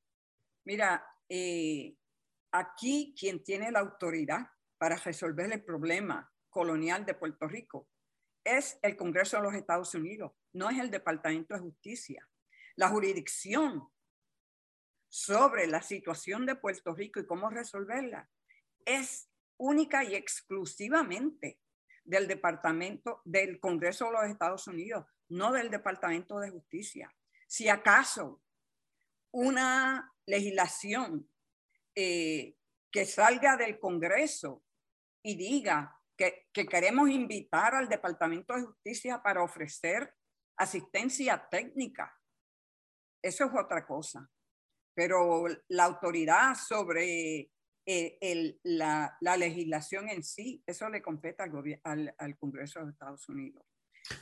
[0.66, 1.96] Mira, eh,
[2.52, 4.48] aquí quien tiene la autoridad
[4.80, 7.88] para resolver el problema colonial de Puerto Rico
[8.44, 12.28] es el Congreso de los Estados Unidos, no es el Departamento de Justicia.
[12.76, 13.88] La jurisdicción
[15.18, 18.30] sobre la situación de Puerto Rico y cómo resolverla
[18.86, 21.60] es única y exclusivamente
[22.04, 27.12] del Departamento del Congreso de los Estados Unidos, no del Departamento de Justicia.
[27.48, 28.44] Si acaso
[29.32, 31.28] una legislación
[31.96, 32.56] eh,
[32.92, 34.64] que salga del Congreso
[35.24, 40.14] y diga que, que queremos invitar al Departamento de Justicia para ofrecer
[40.58, 42.16] asistencia técnica,
[43.24, 44.30] eso es otra cosa
[44.98, 47.52] pero la autoridad sobre
[47.86, 51.52] eh, el, la, la, legislación en sí, eso le compete al,
[51.84, 53.64] al, al, Congreso de Estados Unidos.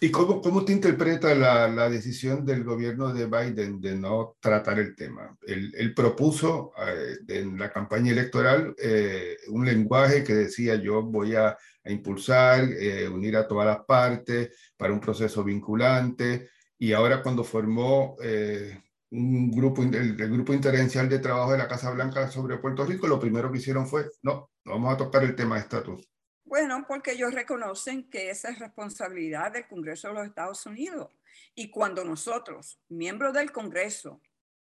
[0.02, 4.80] ¿Y cómo, cómo te interpreta la, la, decisión del gobierno de Biden de no tratar
[4.80, 5.38] el tema?
[5.48, 11.36] Él, él propuso eh, en la campaña electoral eh, un lenguaje que decía yo voy
[11.36, 17.24] a, a impulsar, eh, unir a todas las partes para un proceso vinculante, y ahora
[17.24, 18.78] cuando formó eh,
[19.18, 23.08] un grupo, el, el, grupo interencial de trabajo de la Casa Blanca sobre Puerto Rico,
[23.08, 26.08] lo primero que hicieron fue, no, no vamos a tocar el tema de estatus.
[26.44, 31.12] Bueno, porque ellos reconocen que esa es responsabilidad del Congreso de los Estados Unidos.
[31.56, 34.22] Y cuando nosotros, miembros del Congreso,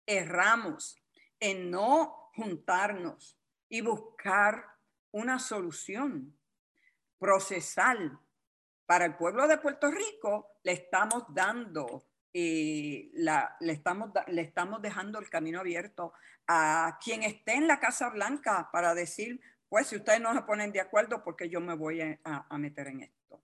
[0.06, 0.98] erramos
[1.40, 3.38] en no juntarnos
[3.70, 4.66] y buscar
[5.12, 6.38] una solución
[7.20, 8.20] procesal
[8.86, 12.06] para el pueblo de Puerto Rico, le estamos dando,
[12.40, 16.14] eh, la, le, estamos, le estamos dejando el camino abierto
[16.46, 20.72] a quien esté en la Casa Blanca para decir, pues si ustedes no se ponen
[20.72, 23.42] de acuerdo, porque yo me voy a, meter en esto.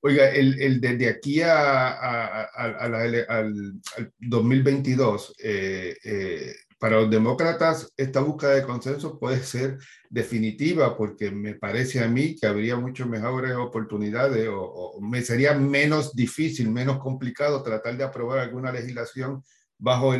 [0.00, 3.80] Oiga, el, el desde aquí a, a, al,
[4.18, 11.54] 2022, eh, eh, para los demócratas esta búsqueda de consenso puede ser definitiva porque me
[11.54, 17.62] parece a mí que habría muchas mejores oportunidades o, me sería menos difícil, menos complicado
[17.62, 19.42] tratar de aprobar alguna legislación
[19.78, 20.14] bajo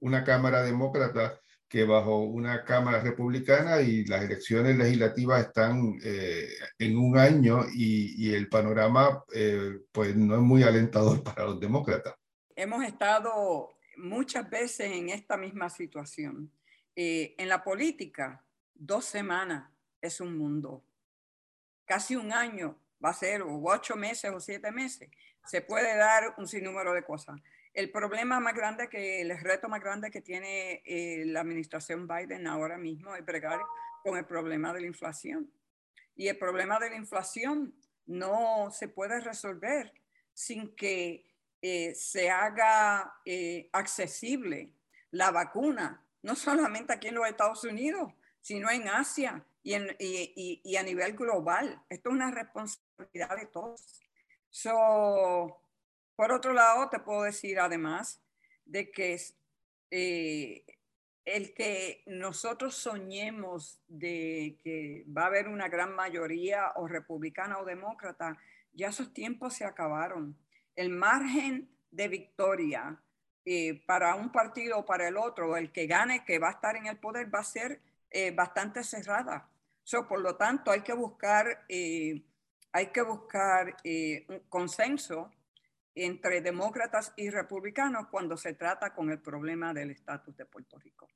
[0.00, 6.48] una Cámara demócrata que bajo una Cámara republicana y las elecciones legislativas están eh,
[6.78, 12.14] en un año y, el panorama eh, pues no es muy alentador para los demócratas.
[12.54, 16.50] Hemos estado muchas veces en esta misma situación.
[16.96, 19.70] Eh, en la política, dos semanas
[20.00, 20.84] es un mundo.
[21.84, 25.10] Casi un año va a ser, o ocho meses o siete meses.
[25.44, 27.40] Se puede dar un sinnúmero de cosas.
[27.74, 32.46] El problema más grande que, el reto más grande que tiene eh, la administración Biden
[32.46, 33.60] ahora mismo es bregar
[34.02, 35.50] con el problema de la inflación.
[36.14, 37.74] Y el problema de la inflación
[38.06, 39.92] no se puede resolver
[40.32, 41.33] sin que
[41.66, 44.74] eh, se haga eh, accesible
[45.12, 48.12] la vacuna, no solamente aquí en los Estados Unidos,
[48.42, 51.82] sino en Asia y, en, y, a nivel global.
[51.88, 54.02] Esto es una responsabilidad de todos.
[56.14, 58.20] por otro lado, te puedo decir además
[58.66, 59.18] de que
[59.90, 60.66] eh,
[61.24, 67.64] el que nosotros soñemos de que va a haber una gran mayoría o republicana o
[67.64, 68.36] demócrata,
[68.74, 70.36] ya esos tiempos se acabaron
[70.76, 73.00] el margen de victoria
[73.44, 76.76] eh, para un partido o para el otro, el que gane, que va a estar
[76.76, 79.50] en el poder, va a ser eh, bastante cerrada.
[80.08, 82.22] por lo tanto, hay que buscar, eh,
[82.72, 83.76] hay que buscar
[84.28, 85.30] un consenso
[85.94, 91.06] entre demócratas y republicanos cuando se trata con el problema del estatus de Puerto Rico.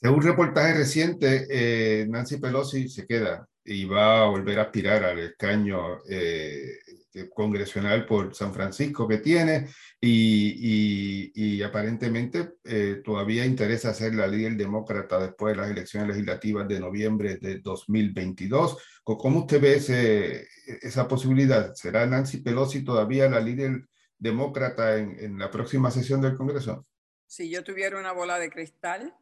[0.00, 5.98] Según reportaje reciente, Nancy Pelosi se queda y va a volver a aspirar al escaño
[6.04, 9.68] este, congresional por San Francisco que tiene
[10.00, 16.80] y, aparentemente eh, todavía interesa ser la líder demócrata después de las elecciones legislativas de
[16.80, 18.78] noviembre de 2022.
[19.04, 20.46] ¿Cómo usted ve
[20.82, 21.74] esa posibilidad?
[21.74, 23.86] ¿Será Nancy Pelosi todavía la líder
[24.18, 26.86] demócrata en la próxima sesión del Congreso?
[27.26, 29.14] Si yo tuviera una bola de cristal,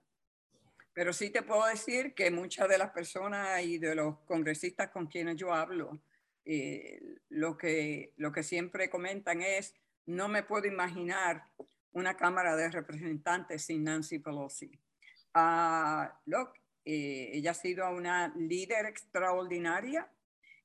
[0.99, 5.07] pero sí te puedo decir que muchas de las personas y de los congresistas con
[5.07, 6.01] quienes yo hablo,
[6.45, 9.77] eh, lo, que, lo que siempre comentan es,
[10.07, 11.45] no me puedo imaginar
[11.93, 14.73] una Cámara de Representantes sin Nancy Pelosi.
[15.37, 20.11] Uh, look, eh, ella ha sido una líder extraordinaria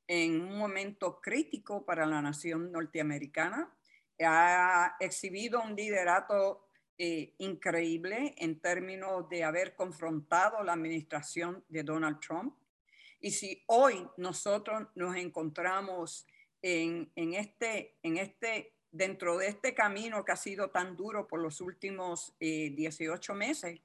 [0.07, 3.71] en un momento crítico para la nación norteamericana.
[4.19, 6.65] Ha exhibido un liderato
[6.97, 12.55] eh, increíble en términos de haber confrontado la administración de Donald Trump.
[13.19, 16.27] Y si hoy nosotros nos encontramos
[16.61, 21.61] en, este, en este, dentro de este camino que ha sido tan duro por los
[21.61, 23.81] últimos 18 eh, meses,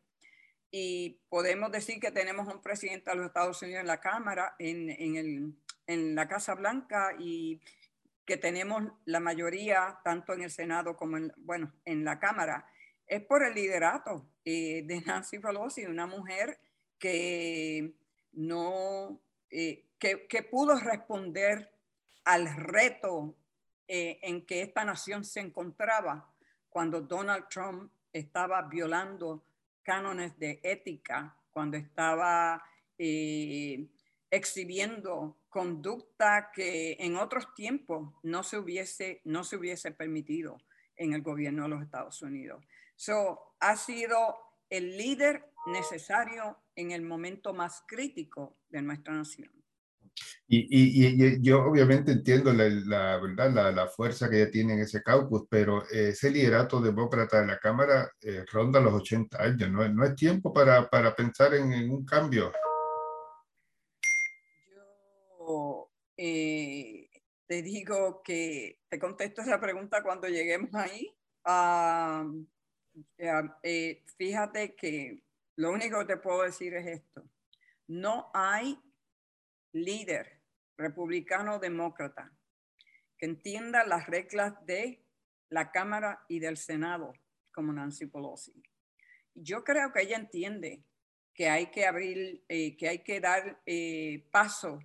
[0.70, 4.90] y podemos decir que tenemos un presidente de los Estados Unidos en la Cámara, en,
[4.90, 7.60] en, en la Casa Blanca, y
[8.26, 12.66] que tenemos la mayoría, tanto en el Senado como en, bueno, en la Cámara,
[13.08, 16.60] es por el liderato eh, de Nancy Pelosi, una mujer
[16.98, 17.94] que
[18.32, 21.72] no eh, que, pudo responder
[22.24, 23.34] al reto
[23.88, 26.30] eh, en que esta nación se encontraba
[26.68, 29.44] cuando Donald Trump estaba violando
[29.82, 32.62] cánones de ética, cuando estaba
[34.30, 40.58] exhibiendo conducta que en otros tiempos no se hubiese, no se hubiese permitido
[40.96, 42.64] en el gobierno de los Estados Unidos.
[42.98, 44.34] So, ha sido
[44.68, 49.52] el líder necesario en el momento más crítico de nuestra nación.
[50.48, 54.80] Y, y, yo obviamente entiendo la, la verdad, la, la, fuerza que ya tiene en
[54.80, 59.88] ese caucus, pero ese liderato demócrata de la Cámara eh, ronda los 80 años, ¿no?
[59.88, 62.50] no es tiempo para, para pensar en, en, un cambio.
[65.38, 67.10] Yo eh,
[67.46, 71.14] te digo que te contesto esa pregunta cuando lleguemos ahí.
[71.44, 72.26] Ah,
[73.18, 75.22] eh, fíjate que
[75.56, 77.28] lo único que te puedo decir es esto.
[77.88, 78.78] No hay
[79.72, 80.40] líder
[80.76, 82.32] republicano demócrata
[83.16, 85.04] que entienda las reglas de
[85.50, 87.12] la Cámara y del Senado
[87.52, 88.62] como Nancy Pelosi.
[89.34, 90.84] Yo creo que ella entiende
[91.34, 94.80] que hay que abrir, eh, que hay que dar eh, paso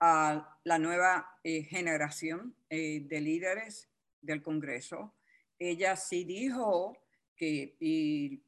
[0.00, 3.88] a la nueva eh, generación de líderes
[4.20, 5.14] del Congreso.
[5.58, 6.96] Ella sí dijo
[7.44, 8.42] y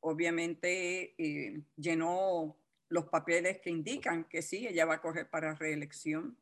[0.00, 2.56] obviamente llenó
[2.88, 6.36] los papeles que indican que sí, ella va a correr para reelección.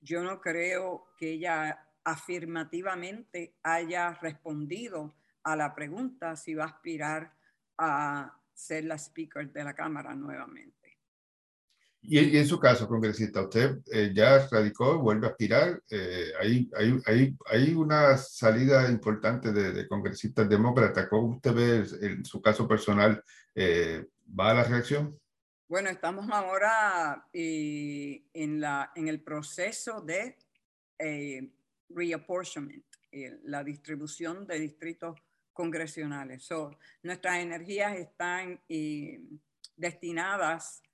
[0.00, 7.34] Yo no creo que ella afirmativamente haya respondido a la pregunta si va a aspirar
[7.76, 10.77] a ser la speaker de la Cámara nuevamente.
[12.00, 15.82] Y, en su caso, congresista, usted eh, ya radicó, vuelve a aspirar.
[15.90, 21.08] Eh, hay, hay, hay, hay, una salida importante de, congresistas demócratas.
[21.08, 23.22] ¿Cómo usted ve en su caso personal?
[23.54, 24.06] Eh,
[24.38, 25.18] ¿Va a la reacción?
[25.68, 30.36] Bueno, estamos ahora en, la, en el proceso de
[31.90, 32.84] reapportionment,
[33.44, 35.20] la distribución de distritos
[35.58, 36.44] congresionales.
[36.44, 36.70] So,
[37.02, 39.20] nuestras energías están eh,
[39.74, 40.84] destinadas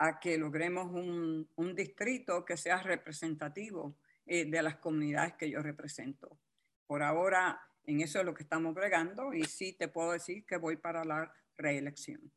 [0.00, 5.62] a que logremos un, un, distrito que sea representativo eh, de las comunidades que yo
[5.62, 6.38] represento.
[6.86, 10.56] Por ahora, en eso es lo que estamos bregando y sí te puedo decir que
[10.56, 12.32] voy para la reelección.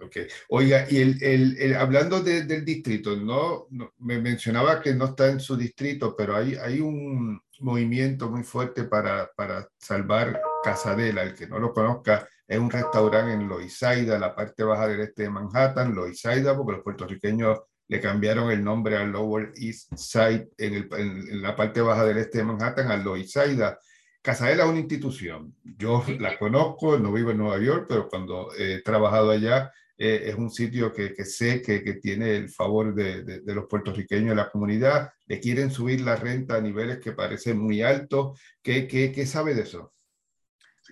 [0.00, 0.16] Ok.
[0.48, 3.68] Oiga, y el, el, hablando del distrito, ¿no?
[3.98, 8.84] me mencionaba que no está en su distrito, pero hay, hay un movimiento muy fuerte
[8.84, 14.34] para, para salvar Casadela, el que no lo conozca, es un restaurante en Loisaida, la
[14.34, 19.10] parte baja del este de Manhattan, Loisaida, porque los puertorriqueños le cambiaron el nombre al
[19.10, 23.78] Lower East Side, en, el, en, la parte baja del este de Manhattan, a Loisaida.
[24.22, 25.54] Casadela es una institución.
[25.62, 30.34] Yo la conozco, no vivo en Nueva York, pero cuando he trabajado allá, eh, es
[30.34, 34.30] un sitio que, que sé que, que, tiene el favor de, de, de, los puertorriqueños
[34.30, 35.10] de la comunidad.
[35.26, 38.40] Le quieren subir la renta a niveles que parecen muy altos.
[38.62, 39.92] ¿Qué, qué, qué sabe de eso?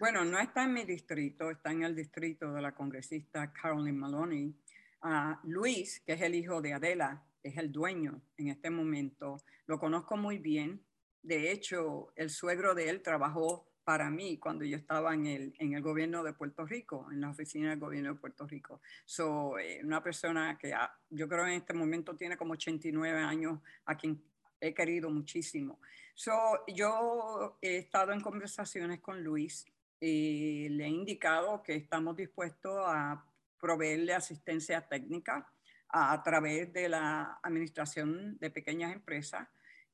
[0.00, 4.50] Bueno, no está en mi distrito, está en el distrito de la congresista Carolyn Maloney.
[5.02, 9.42] Ah, Luis, que es el hijo de Adela, es el dueño en este momento.
[9.66, 10.82] Lo conozco muy bien.
[11.22, 15.74] De hecho, el suegro de él trabajó para mí cuando yo estaba en el, en
[15.74, 18.80] el gobierno de Puerto Rico, en la oficina del gobierno de Puerto Rico.
[19.04, 20.74] So, eh, una persona que
[21.10, 24.24] yo creo en este momento tiene como 89 años, a quien
[24.62, 25.78] he querido muchísimo.
[26.14, 26.32] So,
[26.68, 29.66] yo he estado en conversaciones con Luis
[30.00, 33.22] y le he indicado que estamos dispuestos a
[33.60, 35.46] proveerle asistencia técnica
[35.88, 39.46] a, través de la Administración de Pequeñas Empresas.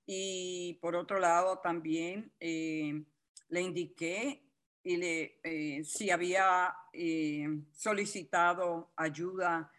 [0.07, 3.03] Y por otro lado, también eh,
[3.49, 4.43] le indiqué
[4.85, 9.73] y le, eh, si había eh, solicitado ayuda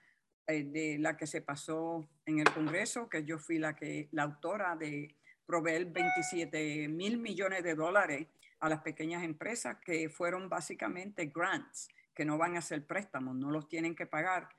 [0.46, 4.78] de la que se pasó en el Congreso, que yo fui la, que, la autora
[4.78, 5.14] de
[5.46, 8.28] proveer 27 mil millones de dólares
[8.60, 13.52] a las pequeñas empresas que fueron básicamente grants, que no van a ser préstamos, no
[13.52, 14.50] los tienen que pagar.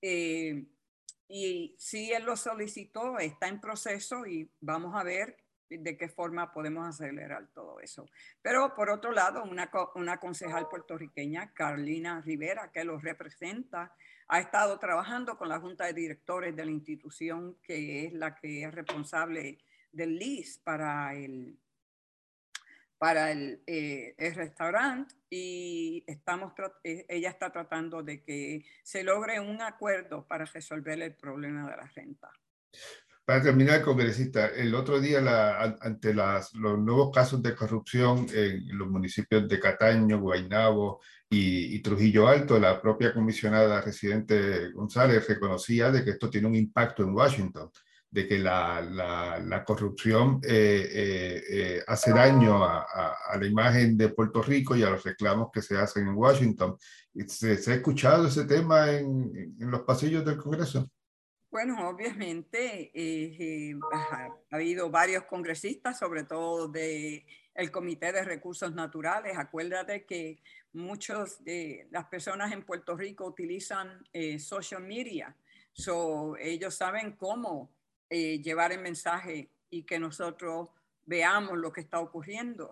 [0.00, 0.64] Eh,
[1.28, 5.36] y si él lo solicitó, está en proceso y vamos a ver
[5.68, 8.06] de qué forma podemos acelerar todo eso.
[8.42, 13.94] Pero por otro lado, una, una concejal puertorriqueña, Carlina Rivera, que lo representa,
[14.28, 18.64] ha estado trabajando con la Junta de Directores de la institución, que es la que
[18.64, 19.58] es responsable
[19.92, 21.58] del LIS para el,
[23.02, 26.52] para el, eh, el restaurante y estamos,
[26.84, 31.76] eh, ella está tratando de que se logre un acuerdo para resolver el problema de
[31.78, 32.30] la renta.
[33.24, 38.78] Para terminar, congresista, el otro día la, ante las, los nuevos casos de corrupción en
[38.78, 45.90] los municipios de Cataño, Guaynabo y, y, Trujillo Alto, la propia comisionada residente González reconocía
[45.90, 47.68] de que esto tiene un impacto en Washington
[48.12, 52.86] de que la, la, corrupción eh, eh, eh, hace daño a,
[53.26, 56.76] a, la imagen de Puerto Rico y a los reclamos que se hacen en Washington.
[57.26, 60.90] ¿Se, ha escuchado ese tema en, en, los pasillos del Congreso?
[61.50, 62.92] Bueno, obviamente
[63.90, 69.38] ha, ha, habido varios congresistas, sobre todo de el Comité de Recursos Naturales.
[69.38, 70.38] Acuérdate que
[70.74, 74.06] muchas de las personas en Puerto Rico utilizan
[74.38, 75.34] social media.
[75.72, 77.70] So, ellos saben cómo
[78.14, 80.68] eh, llevar el mensaje y que nosotros
[81.06, 82.70] veamos lo que está ocurriendo.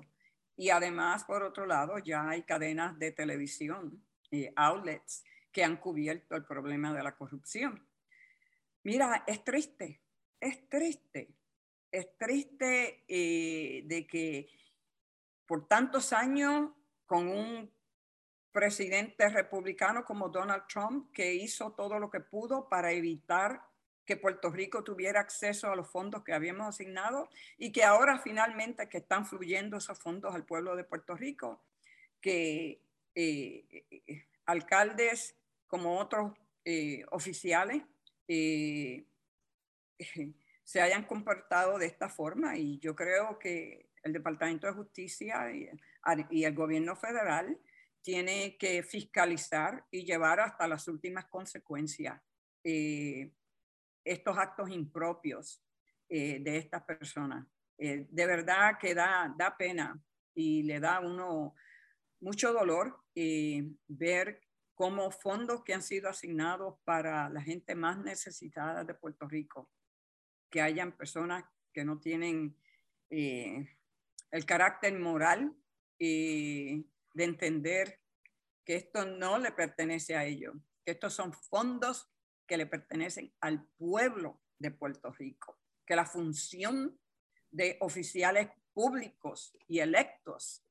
[0.55, 6.37] Y además, por otro lado, ya hay cadenas de televisión, eh, outlets, que han cubierto
[6.37, 7.89] el problema de la corrupción.
[8.83, 10.03] Mira, es triste,
[10.39, 11.35] es triste,
[11.91, 14.47] es triste eh, de que
[15.47, 16.71] por tantos años
[17.07, 17.73] con un
[18.53, 23.70] presidente republicano como Donald Trump, que hizo todo lo que pudo para evitar
[24.05, 27.29] que Puerto Rico tuviera acceso a los fondos que habíamos asignado
[27.59, 31.63] y que ahora finalmente que están fluyendo esos fondos al pueblo de Puerto Rico,
[32.21, 32.83] que
[33.15, 35.37] eh, eh, alcaldes
[35.67, 36.33] como otros
[36.65, 37.83] eh, oficiales
[40.65, 42.57] se hayan comportado de esta forma.
[42.57, 45.69] Y yo creo que el Departamento de Justicia y,
[46.45, 47.59] el gobierno federal
[48.03, 52.21] tiene que fiscalizar y llevar hasta las últimas consecuencias
[52.65, 53.31] eh,
[54.05, 55.63] estos actos impropios
[56.09, 57.47] eh, de estas personas.
[57.79, 60.03] Eh, de verdad que da, da pena
[60.35, 61.55] y le da uno
[62.21, 63.03] mucho dolor
[63.89, 64.41] ver
[64.75, 69.71] cómo fondos que han sido asignados para la gente más necesitada de Puerto Rico,
[70.51, 72.57] que hayan personas que no tienen
[73.11, 75.55] el carácter moral
[75.99, 76.85] de
[77.15, 78.01] entender
[78.65, 82.11] que esto no le pertenece a ellos, que estos son fondos
[82.51, 86.99] que le pertenecen al pueblo de Puerto Rico, que la función
[87.53, 90.65] de oficiales públicos y electos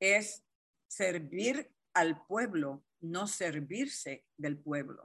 [0.00, 0.42] es
[0.86, 5.02] servir al pueblo, no servirse del pueblo.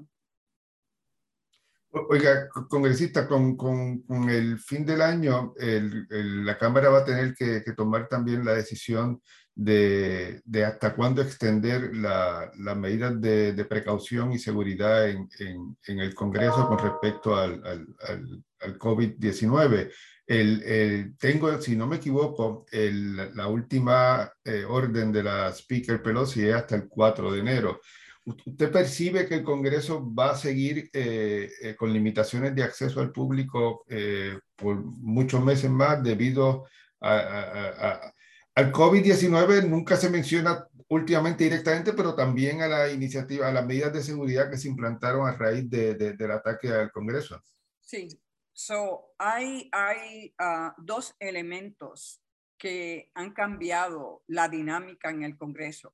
[2.09, 8.07] Oiga, congresista, con, con, el fin del año, la Cámara va a tener que, tomar
[8.07, 9.21] también la decisión
[9.55, 15.99] de, de hasta cuándo extender las la medidas de, de, precaución y seguridad en, en,
[15.99, 19.91] el Congreso con respecto al, al, al, al COVID-19.
[20.27, 26.45] El, el, tengo, si no me equivoco, la última eh, orden de la Speaker Pelosi
[26.45, 27.81] es hasta el 4 de enero.
[28.28, 33.13] ¿Usted percibe que el Congreso va a seguir eh, eh, con limitaciones de acceso al
[33.13, 36.67] público eh, por muchos meses más debido
[36.99, 38.13] a, a, a,
[38.53, 39.65] al COVID-19?
[39.69, 44.49] Nunca se menciona últimamente directamente, pero también a la iniciativa, a las medidas de seguridad
[44.49, 47.41] que se implantaron a raíz de, de, del ataque al Congreso.
[47.80, 48.09] Sí,
[48.51, 52.21] so, hay, hay uh, dos elementos
[52.57, 55.93] que han cambiado la dinámica en el Congreso.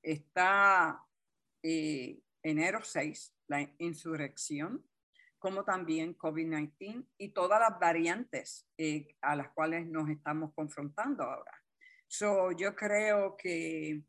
[0.00, 1.04] Está
[1.62, 4.84] eh, enero 6, la insurrección,
[5.38, 11.52] como también COVID-19 y todas las variantes eh, a las cuales nos estamos confrontando ahora.
[12.08, 14.02] So, yo creo que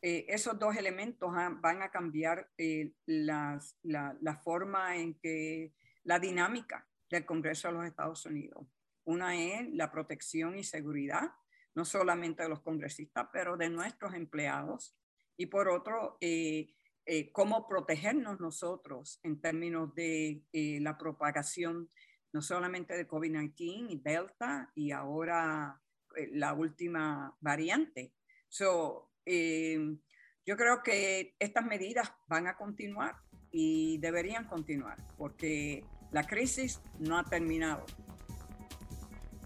[0.00, 5.74] eh, esos dos elementos van a cambiar eh, las, la, la, forma en que
[6.04, 8.64] la dinámica del Congreso de los Estados Unidos.
[9.04, 11.32] Una es la protección y seguridad,
[11.74, 14.96] no solamente de los congresistas, pero de nuestros empleados.
[15.36, 16.74] Y por otro, eh,
[17.10, 21.88] eh, cómo protegernos nosotros en términos de eh, la propagación
[22.34, 25.80] no solamente de COVID-19 y Delta y ahora
[26.18, 28.12] eh, la última variante.
[28.48, 29.98] So, em,
[30.44, 33.16] yo creo que estas medidas van a continuar
[33.50, 37.86] y deberían continuar porque la crisis no ha terminado.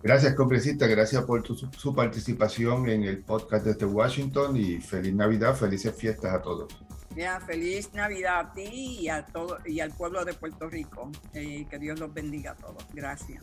[0.03, 0.89] Gracias, congresista.
[0.89, 6.35] Gracias por tu, su participación en el podcast desde Washington y feliz Navidad, felices fiestas
[6.35, 6.77] a todos.
[7.17, 11.11] Ya, feliz Navidad a ti y, a todo, y al pueblo de Puerto Rico.
[11.35, 12.85] Eh, que Dios los bendiga a todos.
[12.93, 13.43] Gracias.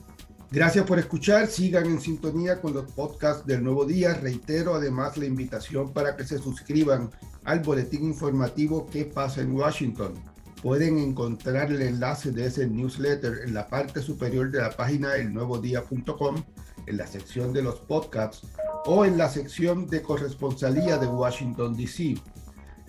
[0.51, 1.47] Gracias por escuchar.
[1.47, 4.15] Sigan en sintonía con los podcasts del Nuevo Día.
[4.15, 7.11] Reitero además la invitación para que se suscriban
[7.43, 10.15] al boletín informativo ¿Qué pasa en Washington?
[10.63, 16.43] Pueden encontrar el enlace de ese newsletter en la parte superior de la página elnuevodía.com,
[16.85, 18.45] en la sección de los podcasts
[18.85, 22.15] o en la sección de corresponsalía de Washington, D.C.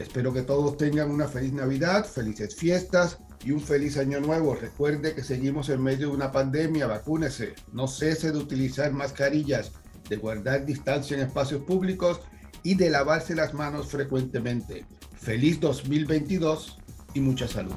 [0.01, 4.55] Espero que todos tengan una feliz Navidad, felices fiestas y un feliz año nuevo.
[4.55, 9.73] Recuerde que seguimos en medio de una pandemia, vacúnese, no cese de utilizar mascarillas,
[10.09, 12.23] de guardar distancia en espacios públicos
[12.63, 14.87] y de lavarse las manos frecuentemente.
[15.19, 16.79] Feliz 2022
[17.13, 17.75] y mucha salud.